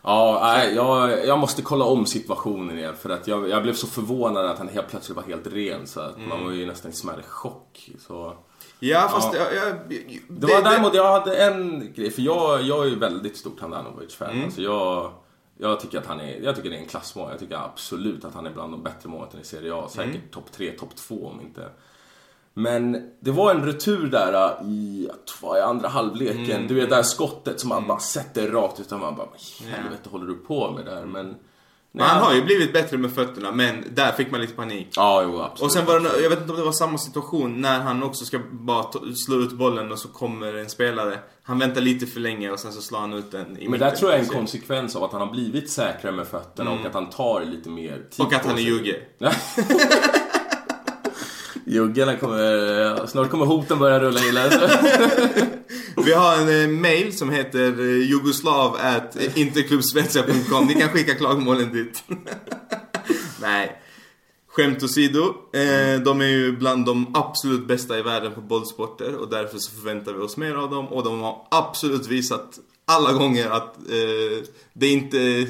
[0.08, 4.46] Ja, jag, jag måste kolla om situationen igen för att jag, jag blev så förvånad
[4.46, 6.30] att han helt plötsligt var helt ren så att mm.
[6.30, 7.90] man var ju nästan i smärre chock.
[8.00, 8.38] Så,
[8.80, 9.40] ja, fast ja.
[9.40, 13.00] Jag, jag, det, det var däremot, jag hade en grej, för jag, jag är ju
[13.00, 14.30] väldigt stort Handanovic-fan.
[14.30, 14.46] Mm.
[14.46, 15.12] Alltså jag,
[15.58, 17.30] jag tycker att han är, jag tycker det är en klassmål.
[17.32, 19.88] Jag tycker absolut att han är bland de bättre målen i Serie A.
[19.90, 20.28] Säkert mm.
[20.32, 21.70] topp 3, topp 2 om inte
[22.58, 25.10] men det var en retur där äh, i,
[25.58, 26.56] i andra halvleken.
[26.56, 26.68] Mm.
[26.68, 27.88] Du vet det här skottet som man mm.
[27.88, 29.28] bara sätter rakt utan man bara
[29.66, 30.10] helvete ja.
[30.10, 31.06] håller du på med där?
[31.06, 31.36] Men
[31.92, 34.88] Nej, han har ju blivit bättre med fötterna men där fick man lite panik.
[34.96, 35.62] Ja, jo absolut.
[35.62, 38.26] Och sen var det, jag vet inte om det var samma situation när han också
[38.26, 41.20] ska bara slå ut bollen och så kommer en spelare.
[41.44, 43.92] Han väntar lite för länge och sen så slår han ut den i Men där
[43.92, 46.82] tror jag är en konsekvens av att han har blivit säkrare med fötterna mm.
[46.82, 48.96] och att han tar lite mer tid Och att han är jugge.
[51.68, 54.36] Juggarna kommer, snart kommer hoten börja rulla in
[56.06, 60.68] Vi har en eh, mail som heter eh, jugoslav.interklubbsvenska.com.
[60.68, 62.04] Ni kan skicka klagomålen dit.
[63.42, 63.82] Nej.
[64.48, 65.36] Skämt åsido.
[65.54, 69.72] Eh, de är ju bland de absolut bästa i världen på bollsporter och därför så
[69.72, 70.88] förväntar vi oss mer av dem.
[70.88, 74.44] Och de har absolut visat alla gånger att eh,
[74.74, 75.48] det är inte,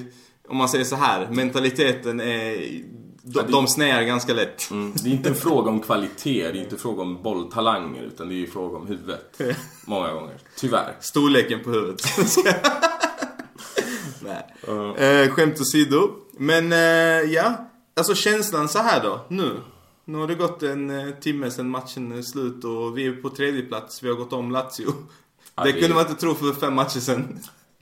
[0.47, 2.81] om man säger så här, mentaliteten är
[3.27, 4.71] de, de snäar ganska lätt.
[4.71, 8.03] Mm, det är inte en fråga om kvalitet, det är inte en fråga om bolltalanger
[8.03, 9.41] utan det är ju fråga om huvudet.
[9.85, 10.37] Många gånger.
[10.55, 10.95] Tyvärr.
[10.99, 12.01] Storleken på huvudet.
[14.19, 14.55] Nej.
[14.69, 15.03] Uh.
[15.03, 16.09] Eh, skämt åsido.
[16.31, 16.79] Men eh,
[17.33, 19.51] ja, alltså känslan så här då, nu.
[20.05, 23.29] Nu har det gått en eh, timme sedan matchen är slut och vi är på
[23.29, 24.03] tredje plats.
[24.03, 24.93] Vi har gått om Lazio.
[25.55, 27.39] Ja, det, det kunde man inte tro för fem matcher sedan.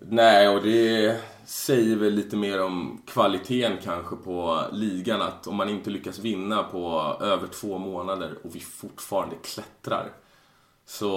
[0.09, 5.21] Nej, och det säger väl lite mer om kvaliteten kanske på ligan.
[5.21, 10.11] Att om man inte lyckas vinna på över två månader och vi fortfarande klättrar.
[10.85, 11.07] Så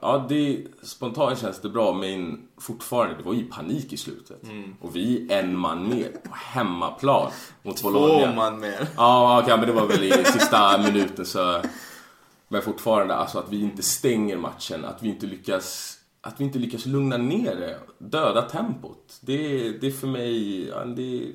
[0.00, 4.42] ja, det, spontant känns det bra men fortfarande, det var ju panik i slutet.
[4.42, 4.76] Mm.
[4.80, 7.30] Och vi en man mer på hemmaplan
[7.62, 8.26] mot Två Bologna.
[8.26, 8.88] Två man mer.
[8.96, 11.60] Ja, okay, men det var väl i sista minuten så.
[12.48, 15.93] Men fortfarande, alltså att vi inte stänger matchen, att vi inte lyckas
[16.26, 19.18] att vi inte lyckas lugna ner det, döda tempot.
[19.20, 20.64] Det, det är för mig,
[20.96, 21.32] det,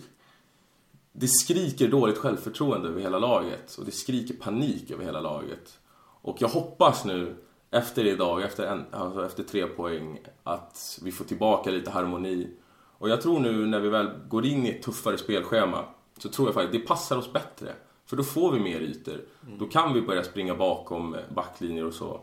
[1.11, 5.79] det skriker dåligt självförtroende över hela laget och det skriker panik över hela laget.
[6.21, 7.35] Och jag hoppas nu
[7.71, 12.49] efter idag, efter, en, alltså efter tre poäng, att vi får tillbaka lite harmoni.
[12.97, 15.85] Och jag tror nu när vi väl går in i ett tuffare spelschema
[16.17, 17.73] så tror jag faktiskt det passar oss bättre.
[18.05, 19.21] För då får vi mer ytor.
[19.45, 19.57] Mm.
[19.57, 22.21] Då kan vi börja springa bakom backlinjer och så.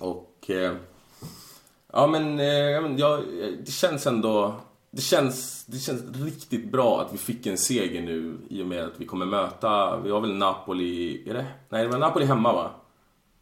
[0.00, 0.50] Och...
[0.50, 0.76] Eh,
[1.92, 2.46] ja men, eh,
[2.96, 4.54] ja, eh, det känns ändå...
[4.90, 8.84] Det känns, det känns riktigt bra att vi fick en seger nu i och med
[8.84, 11.46] att vi kommer möta, vi har väl Napoli, är det?
[11.68, 12.70] Nej det var Napoli hemma va?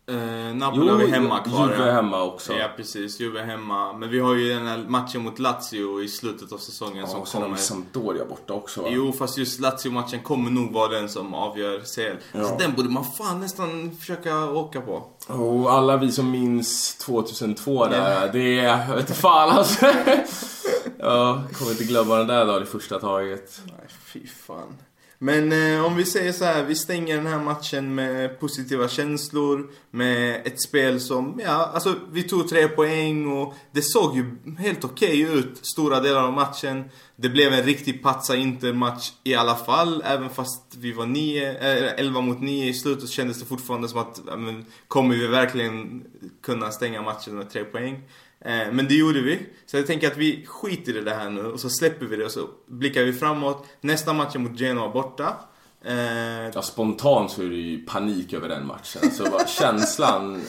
[0.07, 1.71] Eh, Napoli har vi hemma kvar.
[1.71, 2.53] Juve hemma också.
[2.53, 3.21] Ja, precis.
[3.21, 3.93] Juve hemma.
[3.93, 7.25] Men vi har ju den här matchen mot Lazio i slutet av säsongen ja, som
[7.25, 7.49] kommer.
[7.49, 8.89] Ja, Sampdoria borta också va?
[8.91, 12.17] Jo, fast just Lazio-matchen kommer nog vara den som avgör CL.
[12.33, 12.45] Ja.
[12.45, 15.03] Så den borde man fan nästan försöka åka på.
[15.27, 18.33] Och alla vi som minns 2002 där, ja.
[18.33, 18.97] det är...
[18.97, 19.87] Vet fan alltså.
[20.99, 23.61] ja, kommer inte glömma den där dagen i första taget.
[23.65, 24.77] Nej, fy fan.
[25.25, 29.70] Men eh, om vi säger så här, vi stänger den här matchen med positiva känslor.
[29.91, 34.85] Med ett spel som, ja, alltså vi tog tre poäng och det såg ju helt
[34.85, 36.85] okej okay ut stora delar av matchen.
[37.16, 40.03] Det blev en riktig patsa Inter-match i alla fall.
[40.07, 43.47] Även fast vi var nio, eh, äh, 11 mot 9 i slutet så kändes det
[43.47, 46.05] fortfarande som att, men, kommer vi verkligen
[46.43, 48.03] kunna stänga matchen med tre poäng?
[48.45, 49.47] Eh, men det gjorde vi.
[49.66, 52.24] Så jag tänker att vi skiter i det här nu och så släpper vi det
[52.24, 53.66] och så blickar vi framåt.
[53.80, 55.36] Nästa match mot Genoa borta.
[55.84, 56.49] Eh...
[56.55, 59.11] Ja, spontant så är det ju panik över den matchen.
[59.11, 60.42] Så bara, känslan...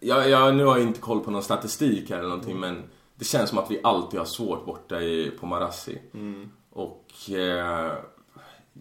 [0.00, 2.82] Jag, jag, nu har jag inte koll på någon statistik här eller någonting men
[3.14, 5.98] det känns som att vi alltid har svårt borta i, på Marassi.
[6.14, 6.50] Mm.
[6.70, 7.30] Och...
[7.30, 7.92] Eh,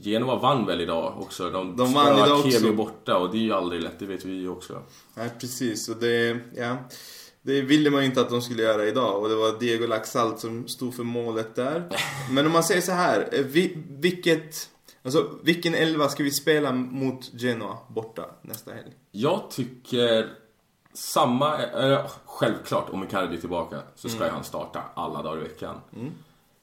[0.01, 1.49] Genova vann väl idag också.
[1.49, 2.51] De, de vann idag också.
[2.51, 4.81] Kevio borta och det är ju aldrig lätt, det vet vi ju också.
[5.13, 5.89] Nej, precis.
[5.89, 6.77] Och det, ja.
[7.45, 10.39] Det ville man ju inte att de skulle göra idag och det var Diego Laxalt
[10.39, 11.89] som stod för målet där.
[12.31, 13.45] Men om man säger så här, eh,
[13.87, 14.69] vilket...
[15.03, 18.93] Alltså vilken elva ska vi spela mot Genoa borta nästa helg?
[19.11, 20.29] Jag tycker
[20.93, 24.35] samma, äh, självklart om Icardi är tillbaka så ska mm.
[24.35, 25.75] han starta alla dagar i veckan.
[25.95, 26.11] Mm.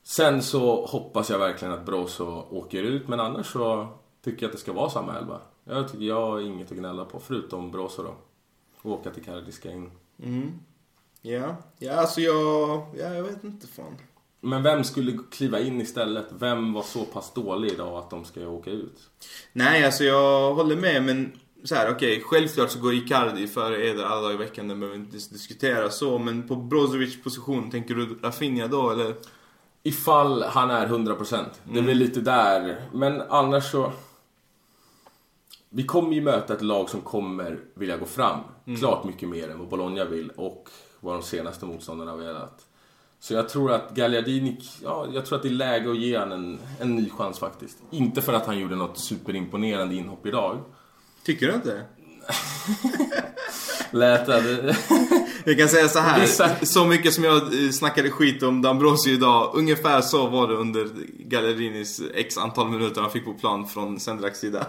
[0.02, 3.88] Sen så hoppas jag verkligen att Brozo åker ut men annars så
[4.24, 5.40] tycker jag att det ska vara samma elva.
[5.64, 8.14] Jag tycker jag har inget att gnälla på förutom Brozo då.
[8.90, 9.90] Åka till Icardi ska in.
[10.22, 10.52] Mm.
[11.22, 13.96] Ja, ja alltså jag, ja, jag vet inte fan.
[14.40, 16.26] Men vem skulle kliva in istället?
[16.38, 19.10] Vem var så pass dålig idag att de ska åka ut?
[19.52, 21.32] Nej, alltså jag håller med men
[21.64, 24.74] så här, okej, okay, självklart så går Icardi före Eder alla dagar i veckan, det
[24.74, 26.18] behöver inte diskutera så.
[26.18, 29.14] Men på Brozovic position, tänker du Rafinha då eller?
[29.82, 31.34] Ifall han är 100%.
[31.34, 31.48] Mm.
[31.74, 32.88] Det väl lite där.
[32.92, 33.92] Men annars så...
[35.68, 38.40] Vi kommer ju möta ett lag som kommer vilja gå fram.
[38.66, 38.78] Mm.
[38.78, 40.30] Klart mycket mer än vad Bologna vill.
[40.30, 40.68] Och
[41.02, 42.66] vad de senaste motståndarna har velat.
[43.20, 46.38] Så jag tror att Gagliardini, ja, jag tror att det är läge att ge honom
[46.38, 47.78] en, en ny chans faktiskt.
[47.90, 50.58] Inte för att han gjorde något superimponerande inhopp idag.
[51.24, 51.82] Tycker du inte?
[53.90, 54.76] Lät det?
[55.44, 56.64] jag kan säga så här.
[56.64, 59.50] Så mycket som jag eh, snackade skit om D'Ambrosio idag.
[59.54, 60.88] Ungefär så var det under
[61.18, 64.66] Gallerinis x antal minuter han fick på plan från Sendraks sida.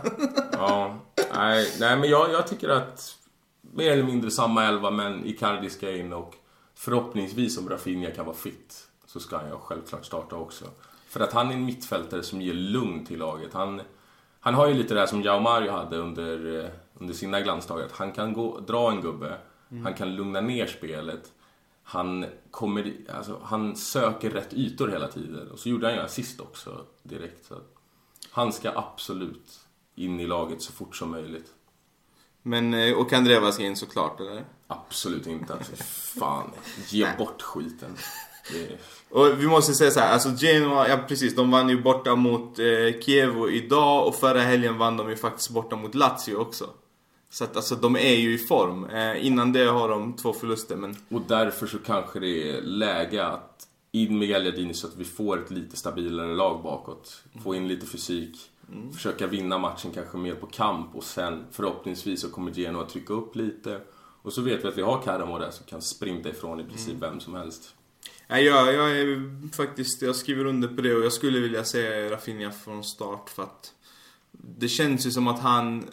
[0.51, 0.99] ja,
[1.35, 3.15] nej, nej men jag, jag tycker att
[3.73, 6.35] mer eller mindre samma elva men Icardi ska in och
[6.75, 10.65] förhoppningsvis om Rafinha kan vara fit så ska han ju självklart starta också.
[11.07, 13.53] För att han är en mittfältare som ger lugn till laget.
[13.53, 13.81] Han,
[14.39, 17.87] han har ju lite det där som Jao Mario hade under, eh, under sina glansdagar.
[17.91, 19.37] Han kan gå, dra en gubbe,
[19.71, 19.83] mm.
[19.83, 21.31] han kan lugna ner spelet.
[21.83, 25.51] Han, kommer, alltså, han söker rätt ytor hela tiden.
[25.51, 27.45] Och så gjorde han ju assist också direkt.
[27.45, 27.55] Så
[28.31, 29.59] han ska absolut
[29.95, 31.53] in i laget så fort som möjligt.
[32.43, 34.43] Men, eh, och Kandreva ska in såklart, eller?
[34.67, 35.53] Absolut inte.
[35.53, 35.71] Alltså,
[36.19, 36.49] fan,
[36.89, 37.97] ge bort skiten.
[38.51, 38.77] Det...
[39.09, 42.59] Och vi måste säga så här, alltså Genoa, ja precis, de vann ju borta mot
[42.59, 46.69] eh, Kiev idag och förra helgen vann de ju faktiskt borta mot Lazio också.
[47.29, 48.85] Så att alltså de är ju i form.
[48.85, 50.95] Eh, innan det har de två förluster men...
[51.09, 55.43] Och därför så kanske det är läge att in med Gagliardini så att vi får
[55.43, 57.23] ett lite stabilare lag bakåt.
[57.43, 58.37] Få in lite fysik.
[58.71, 58.93] Mm.
[58.93, 63.35] Försöka vinna matchen kanske mer på kamp och sen förhoppningsvis så kommer Genoa trycka upp
[63.35, 63.81] lite.
[64.21, 66.89] Och så vet vi att vi har Karamo där som kan sprinta ifrån i princip
[66.89, 66.99] mm.
[66.99, 67.75] vem som helst.
[68.27, 72.09] Ja, jag, jag är faktiskt, jag skriver under på det och jag skulle vilja se
[72.09, 73.73] Rafinha från start för att
[74.31, 75.85] det känns ju som att han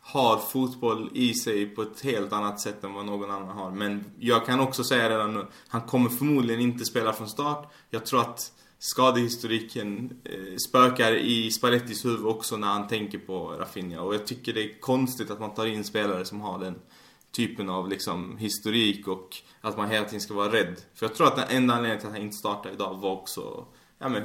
[0.00, 3.70] har fotboll i sig på ett helt annat sätt än vad någon annan har.
[3.70, 7.72] Men jag kan också säga redan nu, han kommer förmodligen inte spela från start.
[7.90, 8.52] Jag tror att
[8.82, 14.00] skadehistoriken eh, spökar i Spallettis huvud också när han tänker på Rafinha.
[14.00, 16.78] Och jag tycker det är konstigt att man tar in spelare som har den
[17.32, 20.80] typen av liksom historik och att man hela tiden ska vara rädd.
[20.94, 23.66] För jag tror att den enda anledningen till att han inte startade idag var också,
[23.98, 24.22] ja men,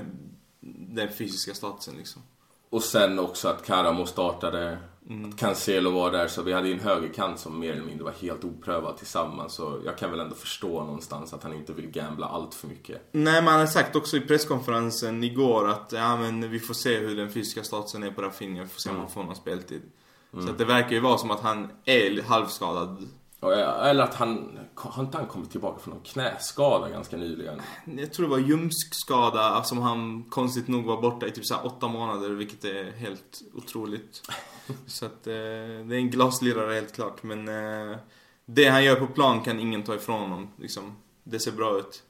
[0.95, 2.21] den fysiska statusen liksom.
[2.69, 4.77] Och sen också att Karamo startade,
[5.09, 5.29] Mm.
[5.29, 8.11] att Cancelo var där, så vi hade ju en högerkant som mer eller mindre var
[8.11, 9.53] helt oprövad tillsammans.
[9.53, 13.01] Så jag kan väl ändå förstå någonstans att han inte vill gambla allt för mycket.
[13.11, 17.15] Nej, man hade sagt också i presskonferensen igår att ja, men vi får se hur
[17.15, 19.81] den fysiska statusen är på Rafinha, vi får se om han får någon speltid.
[20.31, 23.07] Så att det verkar ju vara som att han är halvskadad.
[23.41, 27.61] Eller att han, har inte han kommit tillbaka från någon knäskada ganska nyligen?
[27.85, 31.65] Jag tror det var ljumskskada som han konstigt nog var borta i typ så här
[31.65, 34.21] åtta månader, vilket är helt otroligt.
[34.87, 37.97] Så att eh, det är en glaslirare helt klart, men eh,
[38.45, 40.47] det han gör på plan kan ingen ta ifrån honom.
[40.57, 40.95] Liksom.
[41.23, 42.03] Det ser bra ut.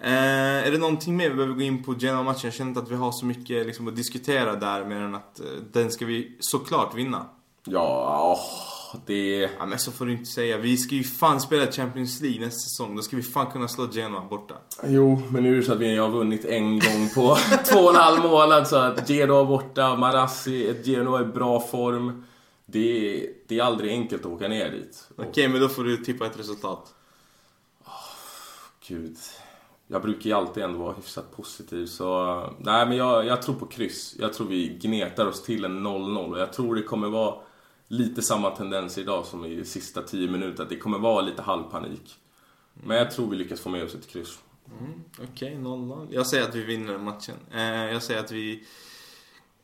[0.00, 2.40] Eh, är det någonting mer vi behöver gå in på Genoa-matchen?
[2.44, 5.40] Jag känner inte att vi har så mycket liksom, att diskutera där, mer än att
[5.40, 7.26] eh, den ska vi såklart vinna.
[7.64, 9.50] Ja, åh, det...
[9.58, 10.58] Ja, men så får du inte säga.
[10.58, 12.96] Vi ska ju fan spela Champions League nästa säsong.
[12.96, 14.54] Då ska vi fan kunna slå Genoa borta.
[14.86, 17.36] Jo, men nu är det så att vi har vunnit en gång på
[17.72, 22.24] två och en halv månad så att Genoa borta, Marassi, Genoa i bra form.
[22.66, 25.08] Det är, det är aldrig enkelt att åka ner dit.
[25.16, 26.94] Okej, men då får du tippa ett resultat.
[28.88, 29.16] Gud.
[29.86, 32.40] Jag brukar ju alltid ändå vara hyfsat positiv så...
[32.58, 34.16] Nej men jag, jag tror på kryss.
[34.18, 37.34] Jag tror vi gnetar oss till en 0-0 och jag tror det kommer vara
[37.88, 40.62] lite samma tendens idag som i sista 10 minuter.
[40.62, 42.18] Att det kommer vara lite halvpanik.
[42.74, 44.38] Men jag tror vi lyckas få med oss ett kryss.
[44.80, 46.08] Mm, okej, 0-0.
[46.10, 47.34] Jag säger att vi vinner matchen.
[47.52, 48.64] Eh, jag säger att vi...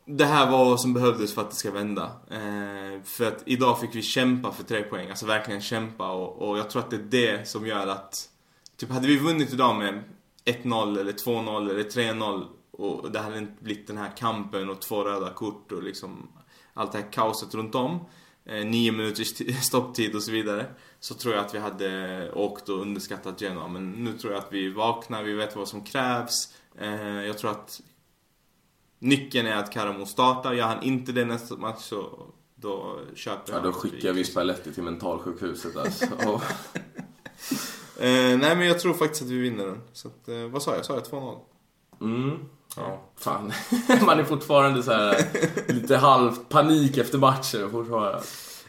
[0.06, 2.04] Det här var vad som behövdes för att det ska vända.
[2.30, 5.10] Eh, för att idag fick vi kämpa för tre poäng.
[5.10, 8.30] Alltså verkligen kämpa och, och jag tror att det är det som gör att...
[8.76, 10.02] Typ hade vi vunnit idag med
[10.44, 15.04] 1-0 eller 2-0 eller 3-0 och det hade inte blivit den här kampen och två
[15.04, 16.28] röda kort och liksom
[16.74, 18.00] allt det här kaoset runt om.
[18.44, 20.66] Eh, nio minuters stopptid och så vidare.
[21.00, 23.68] Så tror jag att vi hade åkt och underskattat Genoa.
[23.68, 26.54] Men nu tror jag att vi vaknar, vi vet vad som krävs.
[26.78, 27.80] Eh, jag tror att
[28.98, 30.52] nyckeln är att Karamo startar.
[30.52, 34.24] Gör han inte det nästa match så då köper Ja, jag då att skickar vi
[34.24, 36.06] Spalletti till mentalsjukhuset alltså.
[37.98, 39.80] Eh, nej men jag tror faktiskt att vi vinner den.
[39.92, 40.84] Så att, eh, vad sa jag?
[40.84, 41.38] Sa jag 2-0?
[42.00, 42.38] mm.
[42.76, 43.52] Ja, fan.
[44.06, 45.16] Man är fortfarande så här
[45.72, 48.22] lite halvt panik efter matchen fortfarande.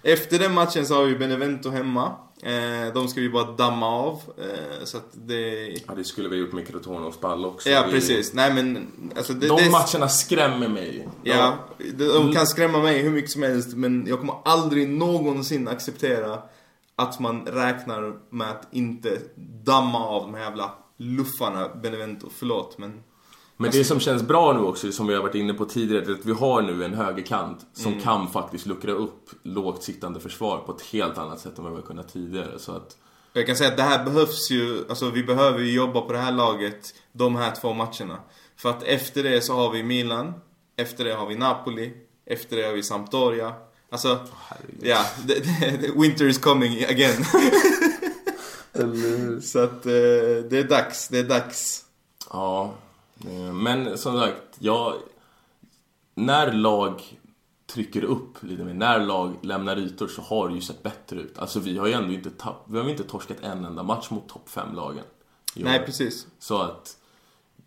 [0.04, 2.12] Efter den matchen så har vi Benevento hemma.
[2.42, 4.22] Eh, de ska vi bara damma av.
[4.38, 5.68] Eh, så att det...
[5.88, 7.70] Ja, det skulle vi ha gjort med Crotone och Spall också.
[7.70, 8.34] Ja Vi- precis.
[8.34, 8.88] Nej men
[9.18, 11.08] alltså det, De det, matcherna skrämmer mig.
[11.24, 11.54] Ja,
[11.98, 16.40] de, de kan skrämma mig hur mycket som helst men jag kommer aldrig någonsin acceptera
[16.96, 19.18] att man räknar med att inte
[19.64, 22.30] damma av de här jävla luffarna Benevento.
[22.38, 23.04] Förlåt men...
[23.58, 26.12] Men det som känns bra nu också, som vi har varit inne på tidigare, är
[26.12, 28.04] att vi har nu en högerkant som Mm.
[28.04, 31.80] kan faktiskt luckra upp lågt sittande försvar på ett helt annat sätt än vad vi
[31.80, 32.60] har kunnat tidigare.
[32.60, 32.98] Så att,
[33.34, 36.20] Jag kan säga att det här behövs ju, alltså vi behöver ju jobba på det
[36.20, 38.20] här laget de här två matcherna.
[38.58, 40.34] För att efter det så har vi Milan,
[40.78, 41.94] efter det har vi Napoli,
[42.26, 43.54] efter det har vi Sampdoria.
[43.90, 44.20] Alltså,
[44.82, 45.34] ja, det,
[45.82, 47.26] det, winter is coming again.
[49.42, 49.92] så att eh,
[50.50, 51.84] det är dags, det är dags.
[52.32, 52.74] ja.
[53.24, 54.94] Eh, Men som sagt, jag...
[56.18, 57.20] När lag
[57.68, 61.40] trycker upp lite mer, när lag lämnar ytor så har det ju sett bättre ut.
[61.40, 64.30] Alltså vi har ju ändå inte, tapp, vi har inte torskat en enda match mot
[64.30, 65.04] topp 5-lagen.
[65.56, 65.66] i år.
[65.66, 66.28] Nej, precis.
[66.40, 66.98] Så att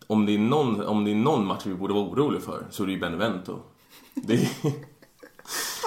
[0.07, 2.83] om det, är någon, om det är någon match vi borde vara oroliga för så
[2.83, 3.59] är det ju Benevento.
[4.13, 4.49] Det är,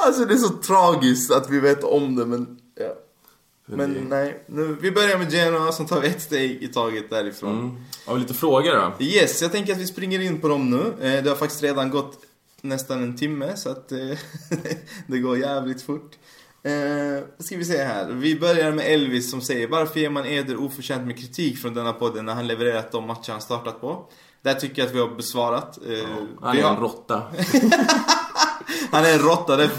[0.06, 2.58] Alltså det är så tragiskt att vi vet om det men.
[3.76, 7.10] Men det, nej, nu, vi börjar med Genoa, så tar vi ett steg i taget
[7.10, 7.58] därifrån.
[7.60, 7.76] mm.
[8.06, 9.04] Har vi lite frågor då?
[9.04, 11.06] Yes, jag tänker att vi springer in på dem nu.
[11.06, 12.18] Eh, Det har faktiskt redan gått
[12.60, 13.98] nästan en timme så att eh,
[15.06, 16.12] det går jävligt fort.
[16.64, 18.10] Eh, ska vi se här.
[18.12, 21.92] Vi börjar med Elvis som säger Varför ger man Eder oförtjänt med kritik från denna
[21.92, 24.08] podden när han levererat de matcher han startat på?
[24.42, 25.78] Där tycker jag att vi har besvarat.
[25.88, 26.08] Eh,
[26.40, 27.22] Han vi är har, en råtta.
[28.90, 29.70] han är en råtta, det är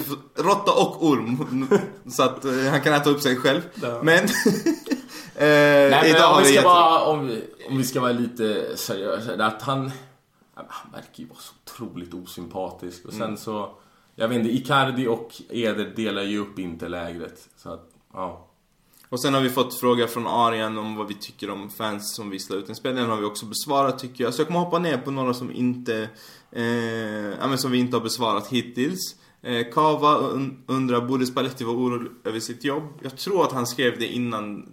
[0.43, 1.67] råtta och orm.
[2.07, 3.61] Så att eh, han kan äta upp sig själv.
[3.81, 3.99] Ja.
[4.03, 4.23] Men...
[4.23, 7.19] eh, Nej men om vi, ska vara, om,
[7.69, 9.91] om vi ska vara lite seriösa, att han...
[10.55, 13.05] Han verkar ju vara så otroligt osympatisk.
[13.05, 13.37] Och sen Mm.
[13.37, 13.69] så...
[14.15, 17.49] Jag vet inte, Icardi och Eder delar ju upp inte lägret.
[17.57, 18.47] Så att, ja.
[19.13, 22.29] Och sen har vi fått fråga från Arian om vad vi tycker om fans som
[22.29, 22.99] visslar ut en spelare.
[23.01, 24.33] Den har vi också besvarat tycker jag.
[24.33, 26.09] Så jag kommer hoppa ner på några som inte,
[26.51, 26.63] eh,
[27.39, 29.15] ja, men som vi inte har besvarat hittills.
[29.41, 32.83] Eh, Kava un- undrar, borde Spalletti vara orolig över sitt jobb?
[33.01, 34.65] Jag tror att han skrev det innan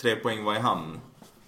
[0.00, 1.00] tre poäng var i hamn.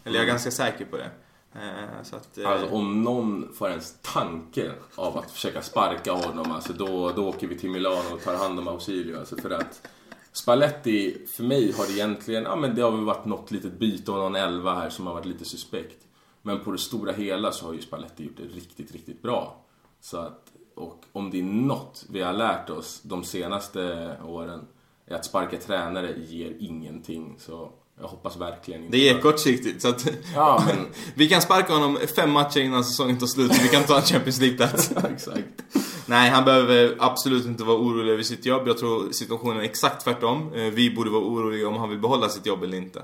[0.05, 1.11] Eller jag är ganska säker på det.
[1.55, 6.53] Eh, så att, eh, Alltså om någon får ens tanke av att försöka sparka honom,
[6.53, 9.19] alltså då, då åker vi till Milano och tar hand om Ausilio.
[9.19, 9.89] Alltså för att
[10.35, 14.11] Spalletti, för mig har det egentligen, ja men det har väl varit något litet byte
[14.11, 16.05] och någon elva här som har varit lite suspekt.
[16.43, 19.65] Men på det stora hela så har ju Spalletti gjort det riktigt, riktigt bra.
[20.01, 24.61] Så att, och om det är något vi har lärt oss de senaste åren
[25.07, 27.37] är att sparka tränare ger ingenting.
[27.39, 28.97] Så jag hoppas verkligen inte.
[28.97, 33.19] Det är kortsiktigt så att Ja, men vi kan sparka honom fem matcher innan säsongen
[33.19, 34.93] tar slut vi kan ta en Champions League-plats.
[35.11, 35.63] exakt.
[36.07, 38.69] Nej, han behöver absolut inte vara orolig över sitt jobb.
[38.69, 40.53] Jag tror situationen är exakt tvärtom.
[40.55, 43.03] Eh, Vi borde vara oroliga om han vill behålla sitt jobb eller inte.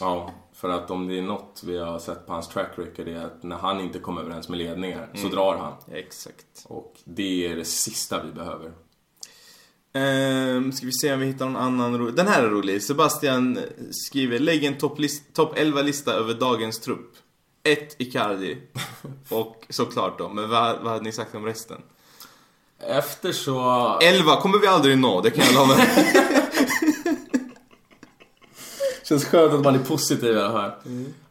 [0.00, 3.24] Ja, för att om det är något vi har sett på hans track record är
[3.24, 5.96] att när han inte kommer överens med ledningar så drar han.
[5.96, 6.64] Exakt.
[6.64, 8.72] Och det är det sista vi behöver.
[9.94, 12.14] Ehm, ska vi se om vi hittar någon annan rolig.
[12.14, 12.82] Den här är rolig.
[12.82, 13.58] Sebastian
[13.90, 14.98] skriver, lägg en topp
[15.32, 17.16] top 11-lista över dagens trupp.
[17.62, 18.58] 1 Icardi.
[19.30, 21.82] Och såklart då, men vad, vad hade ni sagt om resten?
[22.88, 23.98] Efter så...
[24.02, 25.74] 11 kommer vi aldrig nå, det kan jag lova.
[29.04, 30.70] Känns skönt att man är positiv i alla fall.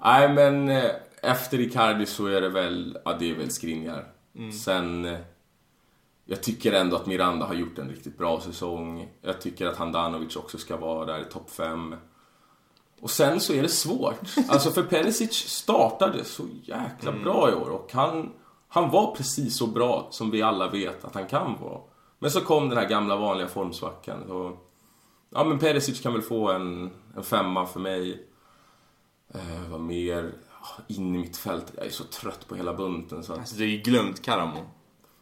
[0.03, 0.91] Nej men eh,
[1.21, 4.05] efter Icardi så är det väl, ja det är väl Skriniar.
[4.63, 5.19] Sen, eh,
[6.25, 9.07] jag tycker ändå att Miranda har gjort en riktigt bra säsong.
[9.21, 11.95] Jag tycker att Handanovic också ska vara där i topp 5.
[13.01, 14.35] Och sen så är det svårt.
[14.49, 18.29] Alltså för Perisic startade så jäkla bra i år och han,
[18.73, 21.79] han var precis så bra som vi alla vet att han kan vara.
[22.19, 24.17] Men så kom den här gamla vanliga formsvackan.
[24.27, 24.57] Så,
[25.29, 28.27] ja men Perisic kan väl få en, en femma för mig.
[29.33, 30.31] Eh, vad mer?
[30.61, 31.65] Ah, In i mitt fält.
[31.77, 33.39] Jag är så trött på hela bunten så att...
[33.39, 34.59] Alltså du har ju glömt Karamo.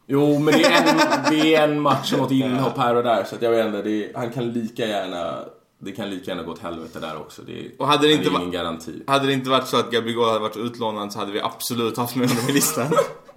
[0.07, 3.23] Jo, men det är en, det är en match och något inhopp här och där
[3.23, 5.45] så att jag vet inte, det är, han kan lika gärna...
[5.81, 7.41] Det kan lika gärna gå åt helvete där också.
[7.41, 9.03] Det är, Och hade det inte är ingen garanti.
[9.07, 12.15] Hade det inte varit så att Gabigol hade varit utlånad så hade vi absolut haft
[12.15, 12.87] med honom i listan.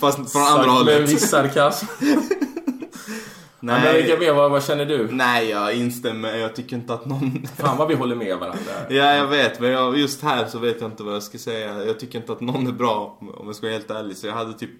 [0.00, 1.10] Fast från andra Sagt Med hållet.
[1.10, 1.86] viss sarkasm.
[3.60, 4.18] Nej.
[4.20, 5.08] Mer, vad, vad känner du?
[5.12, 6.36] Nej, jag instämmer.
[6.36, 7.46] Jag tycker inte att någon...
[7.58, 8.72] Fan vad vi håller med varandra.
[8.88, 9.60] Ja, jag vet.
[9.60, 11.84] Men jag, just här så vet jag inte vad jag ska säga.
[11.84, 14.16] Jag tycker inte att någon är bra, om jag ska vara helt ärlig.
[14.16, 14.70] Så jag hade typ...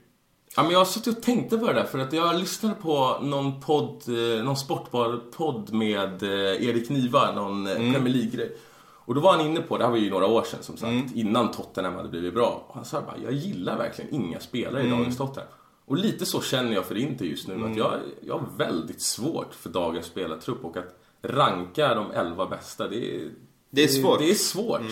[0.57, 3.19] Ja, men jag har suttit och tänkte på det där för att jag lyssnade på
[3.23, 8.57] någon podd, eh, någon sportpodd med eh, Erik Niva, någon eh, Premier League-grej.
[9.05, 11.15] Och då var han inne på, det här var ju några år sedan som sagt,
[11.15, 12.65] innan Tottenham hade blivit bra.
[12.69, 15.53] Och han sa bara, jag gillar verkligen inga spelare i dagens Tottenham.
[15.85, 19.55] Och lite så känner jag för Inter just nu, att jag, jag har väldigt svårt
[19.55, 23.31] för dagens spelartrupp och att ranka de elva bästa, det är...
[23.71, 24.19] Det är svårt.
[24.19, 24.83] Det är svårt.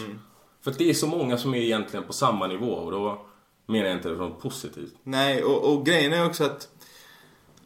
[0.61, 3.27] För att det är så många som är egentligen på samma nivå och då
[3.67, 4.95] menar jag inte det från positivt.
[5.03, 6.69] Nej, och, och grejen är också att...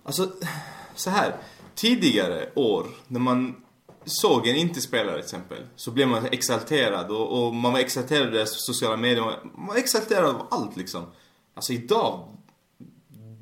[0.03, 0.29] Alltså,
[0.95, 1.35] så här.
[1.75, 3.64] Tidigare år, när man
[4.05, 7.11] såg en inte-spelare till exempel, så blev man exalterad.
[7.11, 9.25] Och, och man var exalterad av deras sociala medier.
[9.57, 11.07] Man var exalterad av allt liksom.
[11.55, 12.29] Alltså idag...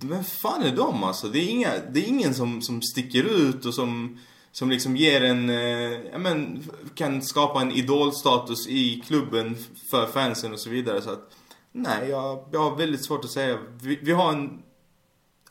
[0.05, 1.29] Vem fan är de alltså?
[1.29, 4.19] Det är, inga, det är ingen som, som sticker ut och som,
[4.53, 5.51] som liksom ger en...
[5.51, 6.63] Eh, ja, men,
[6.95, 9.57] kan skapa en idolstatus i klubben
[9.91, 11.03] för fansen och så vidare.
[11.03, 11.31] Så att,
[11.73, 13.59] nej, jag, jag har väldigt svårt att säga.
[13.83, 14.63] Vi, vi har en...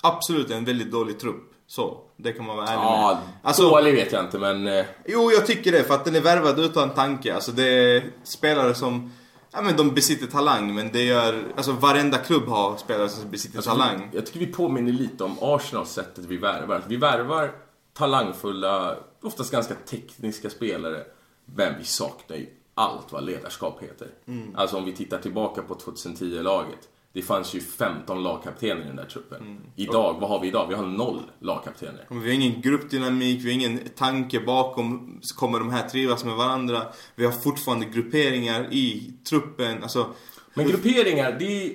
[0.01, 1.50] Absolut en väldigt dålig trupp.
[1.71, 2.85] Så, det kan man vara ärlig med.
[2.87, 4.67] Ja, Alltså- dålig vet jag inte men...
[4.67, 7.35] eh, Jo, jag tycker det för att den är värvad utan tanke.
[7.35, 9.11] Alltså det är spelare som,
[9.51, 13.61] ja men de besitter talang men det gör, alltså varenda klubb har spelare som besitter
[13.61, 14.09] talang.
[14.13, 16.83] Jag tycker vi påminner lite om Arsenals sättet vi värvar.
[16.87, 17.51] Vi värvar
[17.93, 21.03] talangfulla, oftast ganska tekniska spelare.
[21.45, 24.07] Men vi saknar ju allt vad ledarskap heter.
[24.27, 24.55] Mm.
[24.55, 26.79] Alltså om vi tittar tillbaka på 2010-laget.
[27.13, 29.41] Det fanns ju 15 lagkaptener i den där truppen.
[29.41, 29.57] Mm.
[29.75, 30.67] Idag, vad har vi idag?
[30.69, 32.05] Vi har noll lagkaptener.
[32.09, 36.81] Vi har ingen gruppdynamik, vi har ingen tanke bakom, kommer de här trivas med varandra.
[37.15, 40.07] Vi har fortfarande grupperingar i truppen, alltså.
[40.53, 41.73] Men grupperingar, det är...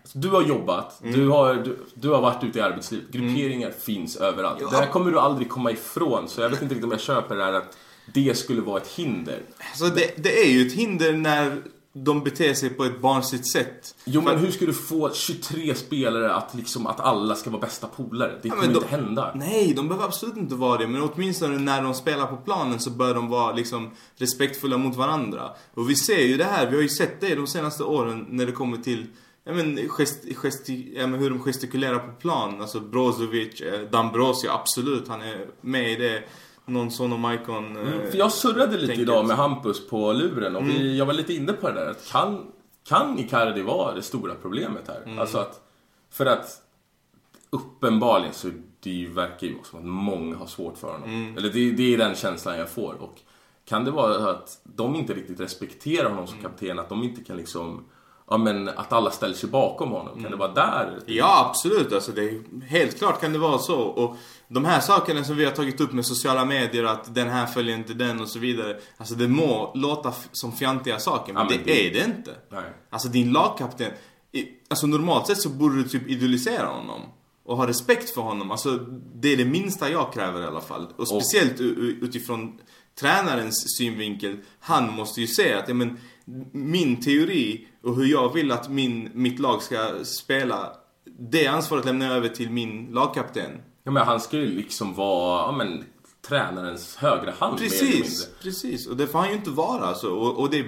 [0.00, 1.14] alltså, Du har jobbat, Mm.
[1.20, 3.08] du, har, du, du har varit ute i arbetslivet.
[3.10, 4.58] Grupperingar finns överallt.
[4.60, 4.68] Ja.
[4.70, 6.28] Det här kommer du aldrig komma ifrån.
[6.28, 7.76] Så jag vet inte riktigt om jag köper det här att
[8.14, 9.42] det skulle vara ett hinder.
[9.58, 11.62] alltså det, det är ju ett hinder när
[11.92, 13.94] de beter sig på ett barnsligt sätt.
[14.04, 17.60] Jo För- men hur ska du få 23 spelare att liksom att alla ska vara
[17.60, 18.38] bästa polare?
[18.42, 19.32] Det kommer men inte de- hända.
[19.34, 20.86] Nej, de behöver absolut inte vara det.
[20.86, 25.50] Men åtminstone när de spelar på planen så bör de vara liksom respektfulla mot varandra.
[25.74, 28.46] Och vi ser ju det här, vi har ju sett det de senaste åren när
[28.46, 29.06] det kommer till
[29.44, 32.60] Ja men, gest, gesti, ja, men hur de gestikulerar på plan.
[32.60, 35.08] Alltså Brozovic, eh, Dambrosio, absolut.
[35.08, 36.22] Han är med i det.
[36.68, 37.76] Någon sån och Maikon.
[37.76, 41.12] eh, Mm, För jag surrade lite idag med Hampus på luren och vi, jag var
[41.12, 41.90] lite inne på det där.
[41.90, 42.46] Att kan,
[42.88, 45.18] kan Icardi vara det stora problemet här?
[45.20, 45.60] Alltså att,
[46.10, 46.62] för att
[47.50, 48.48] uppenbarligen så
[48.80, 51.34] det verkar ju som att många har svårt för honom.
[51.38, 52.94] Eller det, det är den känslan jag får.
[53.02, 53.20] Och
[53.64, 56.78] kan det vara att de inte riktigt respekterar honom som kapten?
[56.78, 57.84] Att de inte kan liksom
[58.30, 60.22] ja, men att alla ställer sig bakom honom?
[60.22, 60.98] Kan det vara där?
[61.06, 61.92] Ja, absolut.
[61.92, 63.80] Alltså, det är, helt klart kan det vara så.
[63.80, 64.16] Och
[64.48, 67.76] de här sakerna som vi har tagit upp med sociala medier, att den här följer
[67.76, 68.76] inte den och så vidare.
[68.96, 72.34] Alltså det må låta som fjantiga saker, men, Ja, men det, det- är det inte.
[72.50, 72.72] Nej.
[72.90, 73.90] Alltså din lagkapten,
[74.70, 77.00] alltså normalt sett så borde du typ idolisera honom.
[77.44, 78.50] Och ha respekt för honom.
[78.50, 78.76] Alltså
[79.14, 80.86] det är det minsta jag kräver i alla fall.
[80.96, 82.58] Och speciellt u- utifrån
[83.00, 84.36] tränarens synvinkel.
[84.60, 85.98] Han måste ju säga att ja, men,
[86.52, 90.72] min teori och hur jag vill att min, mitt lag ska spela.
[91.18, 93.50] Det ansvaret lämnar jag över till min lagkapten.
[93.82, 95.84] Ja, men han ska ju liksom vara ja, men,
[96.28, 98.86] tränarens högra hand Precis, precis.
[98.86, 100.10] Och det får han ju inte vara alltså.
[100.10, 100.64] Och, och det...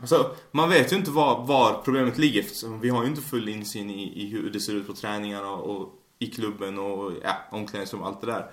[0.00, 3.48] Alltså, man vet ju inte var, var problemet ligger eftersom vi har ju inte full
[3.48, 7.36] insyn i, i hur det ser ut på träningarna och, och i klubben och ja,
[7.50, 8.50] omklädningsrum och allt det där.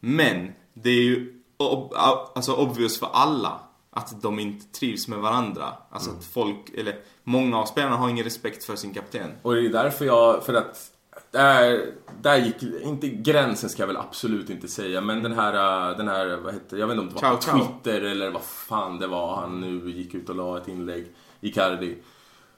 [0.00, 1.92] Men det är ju ob,
[2.34, 3.60] alltså obvious för alla
[3.94, 5.72] att de inte trivs med varandra.
[5.90, 9.30] Alltså att folk, eller många av spelarna har ingen respekt för sin kapten.
[9.42, 10.90] Och det är därför jag, för att
[11.30, 16.08] där, där gick, inte gränsen ska jag väl absolut inte säga, men den här, den
[16.08, 17.66] här vad heter, jag vet inte om det var Ciao, ciao.
[17.66, 21.06] Twitter eller vad fan det var han nu gick ut och la ett inlägg,
[21.40, 21.98] Icardi.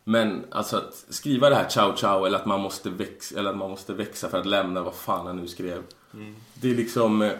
[0.04, 3.56] Men alltså att skriva det här ciao ciao eller att man måste växa, eller att
[3.56, 5.82] man måste växa för att lämna vad fan han nu skrev.
[6.54, 7.30] Det är liksom...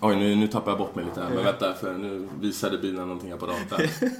[0.00, 3.02] Oj, nu, nu tappar jag bort mig lite här, men vänta för nu visade bilen
[3.02, 3.88] någonting här på datorn.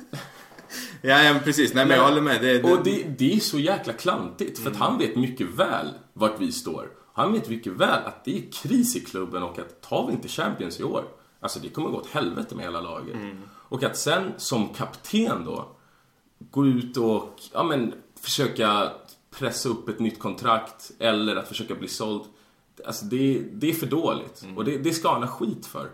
[1.03, 1.75] Ja, ja precis.
[1.75, 2.43] Nej men jag håller med.
[2.43, 5.89] Det, det, Och det, det är så jäkla klantigt för att han vet mycket väl
[6.12, 6.89] vart vi står.
[7.12, 10.29] Han vet mycket väl att det är kris i klubben och att tar vi inte
[10.29, 11.05] Champions i år,
[11.41, 13.16] alltså det kommer gå åt helvete med hela laget.
[13.47, 15.77] Och att sen som kapten då
[16.51, 18.91] gå ut och ja, men, försöka
[19.39, 22.22] pressa upp ett nytt kontrakt eller att försöka bli såld.
[22.87, 25.89] Alltså det, det är för dåligt och det, det ska han ha skit för.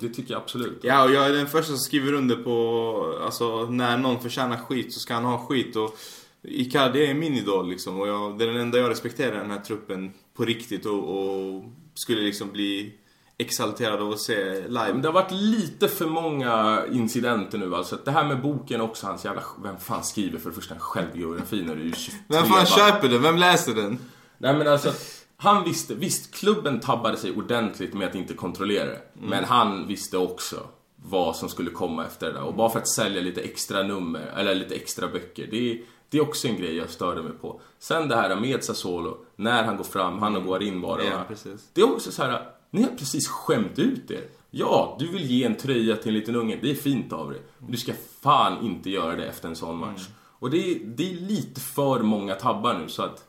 [0.00, 0.80] Det tycker jag absolut.
[0.82, 4.92] Ja, och jag är den första som skriver under på, alltså när någon förtjänar skit
[4.92, 5.96] så ska han ha skit och
[6.42, 9.50] Icardi är min idol liksom och jag, det är den enda jag respekterar i den
[9.50, 11.64] här truppen på riktigt och, och
[11.94, 12.92] skulle liksom bli
[13.38, 14.92] exalterad av att se Men live.
[14.92, 17.98] det har varit lite för många incidenter nu alltså.
[18.04, 19.42] Det här med boken också hans jävla...
[19.62, 22.66] Vem fan skriver för det första en självbiografi när du är 23 Vem fan bara?
[22.66, 23.22] köper den?
[23.22, 23.98] Vem läser den?
[24.38, 24.92] Nej men alltså,
[25.36, 29.02] han visste, visst klubben tabbade sig ordentligt med att inte kontrollera det.
[29.14, 30.56] Men han visste också
[30.96, 32.42] vad som skulle komma efter det där.
[32.42, 35.48] Och bara för att sälja lite extra nummer, eller lite extra böcker.
[35.50, 37.60] Det är, det är också en grej jag störde mig på.
[37.78, 41.16] Sen det här med Sassuolo, när han går fram, han och Guarin var det Ja,
[41.16, 41.24] va?
[41.28, 41.68] precis.
[41.72, 44.24] Det är också så här, ni har precis skämt ut er.
[44.50, 47.40] Ja, du vill ge en tröja till en liten unge, det är fint av dig.
[47.58, 50.06] Men du ska fan inte göra det efter en sån match.
[50.38, 53.24] Och det är, det är lite för många tabbar nu så att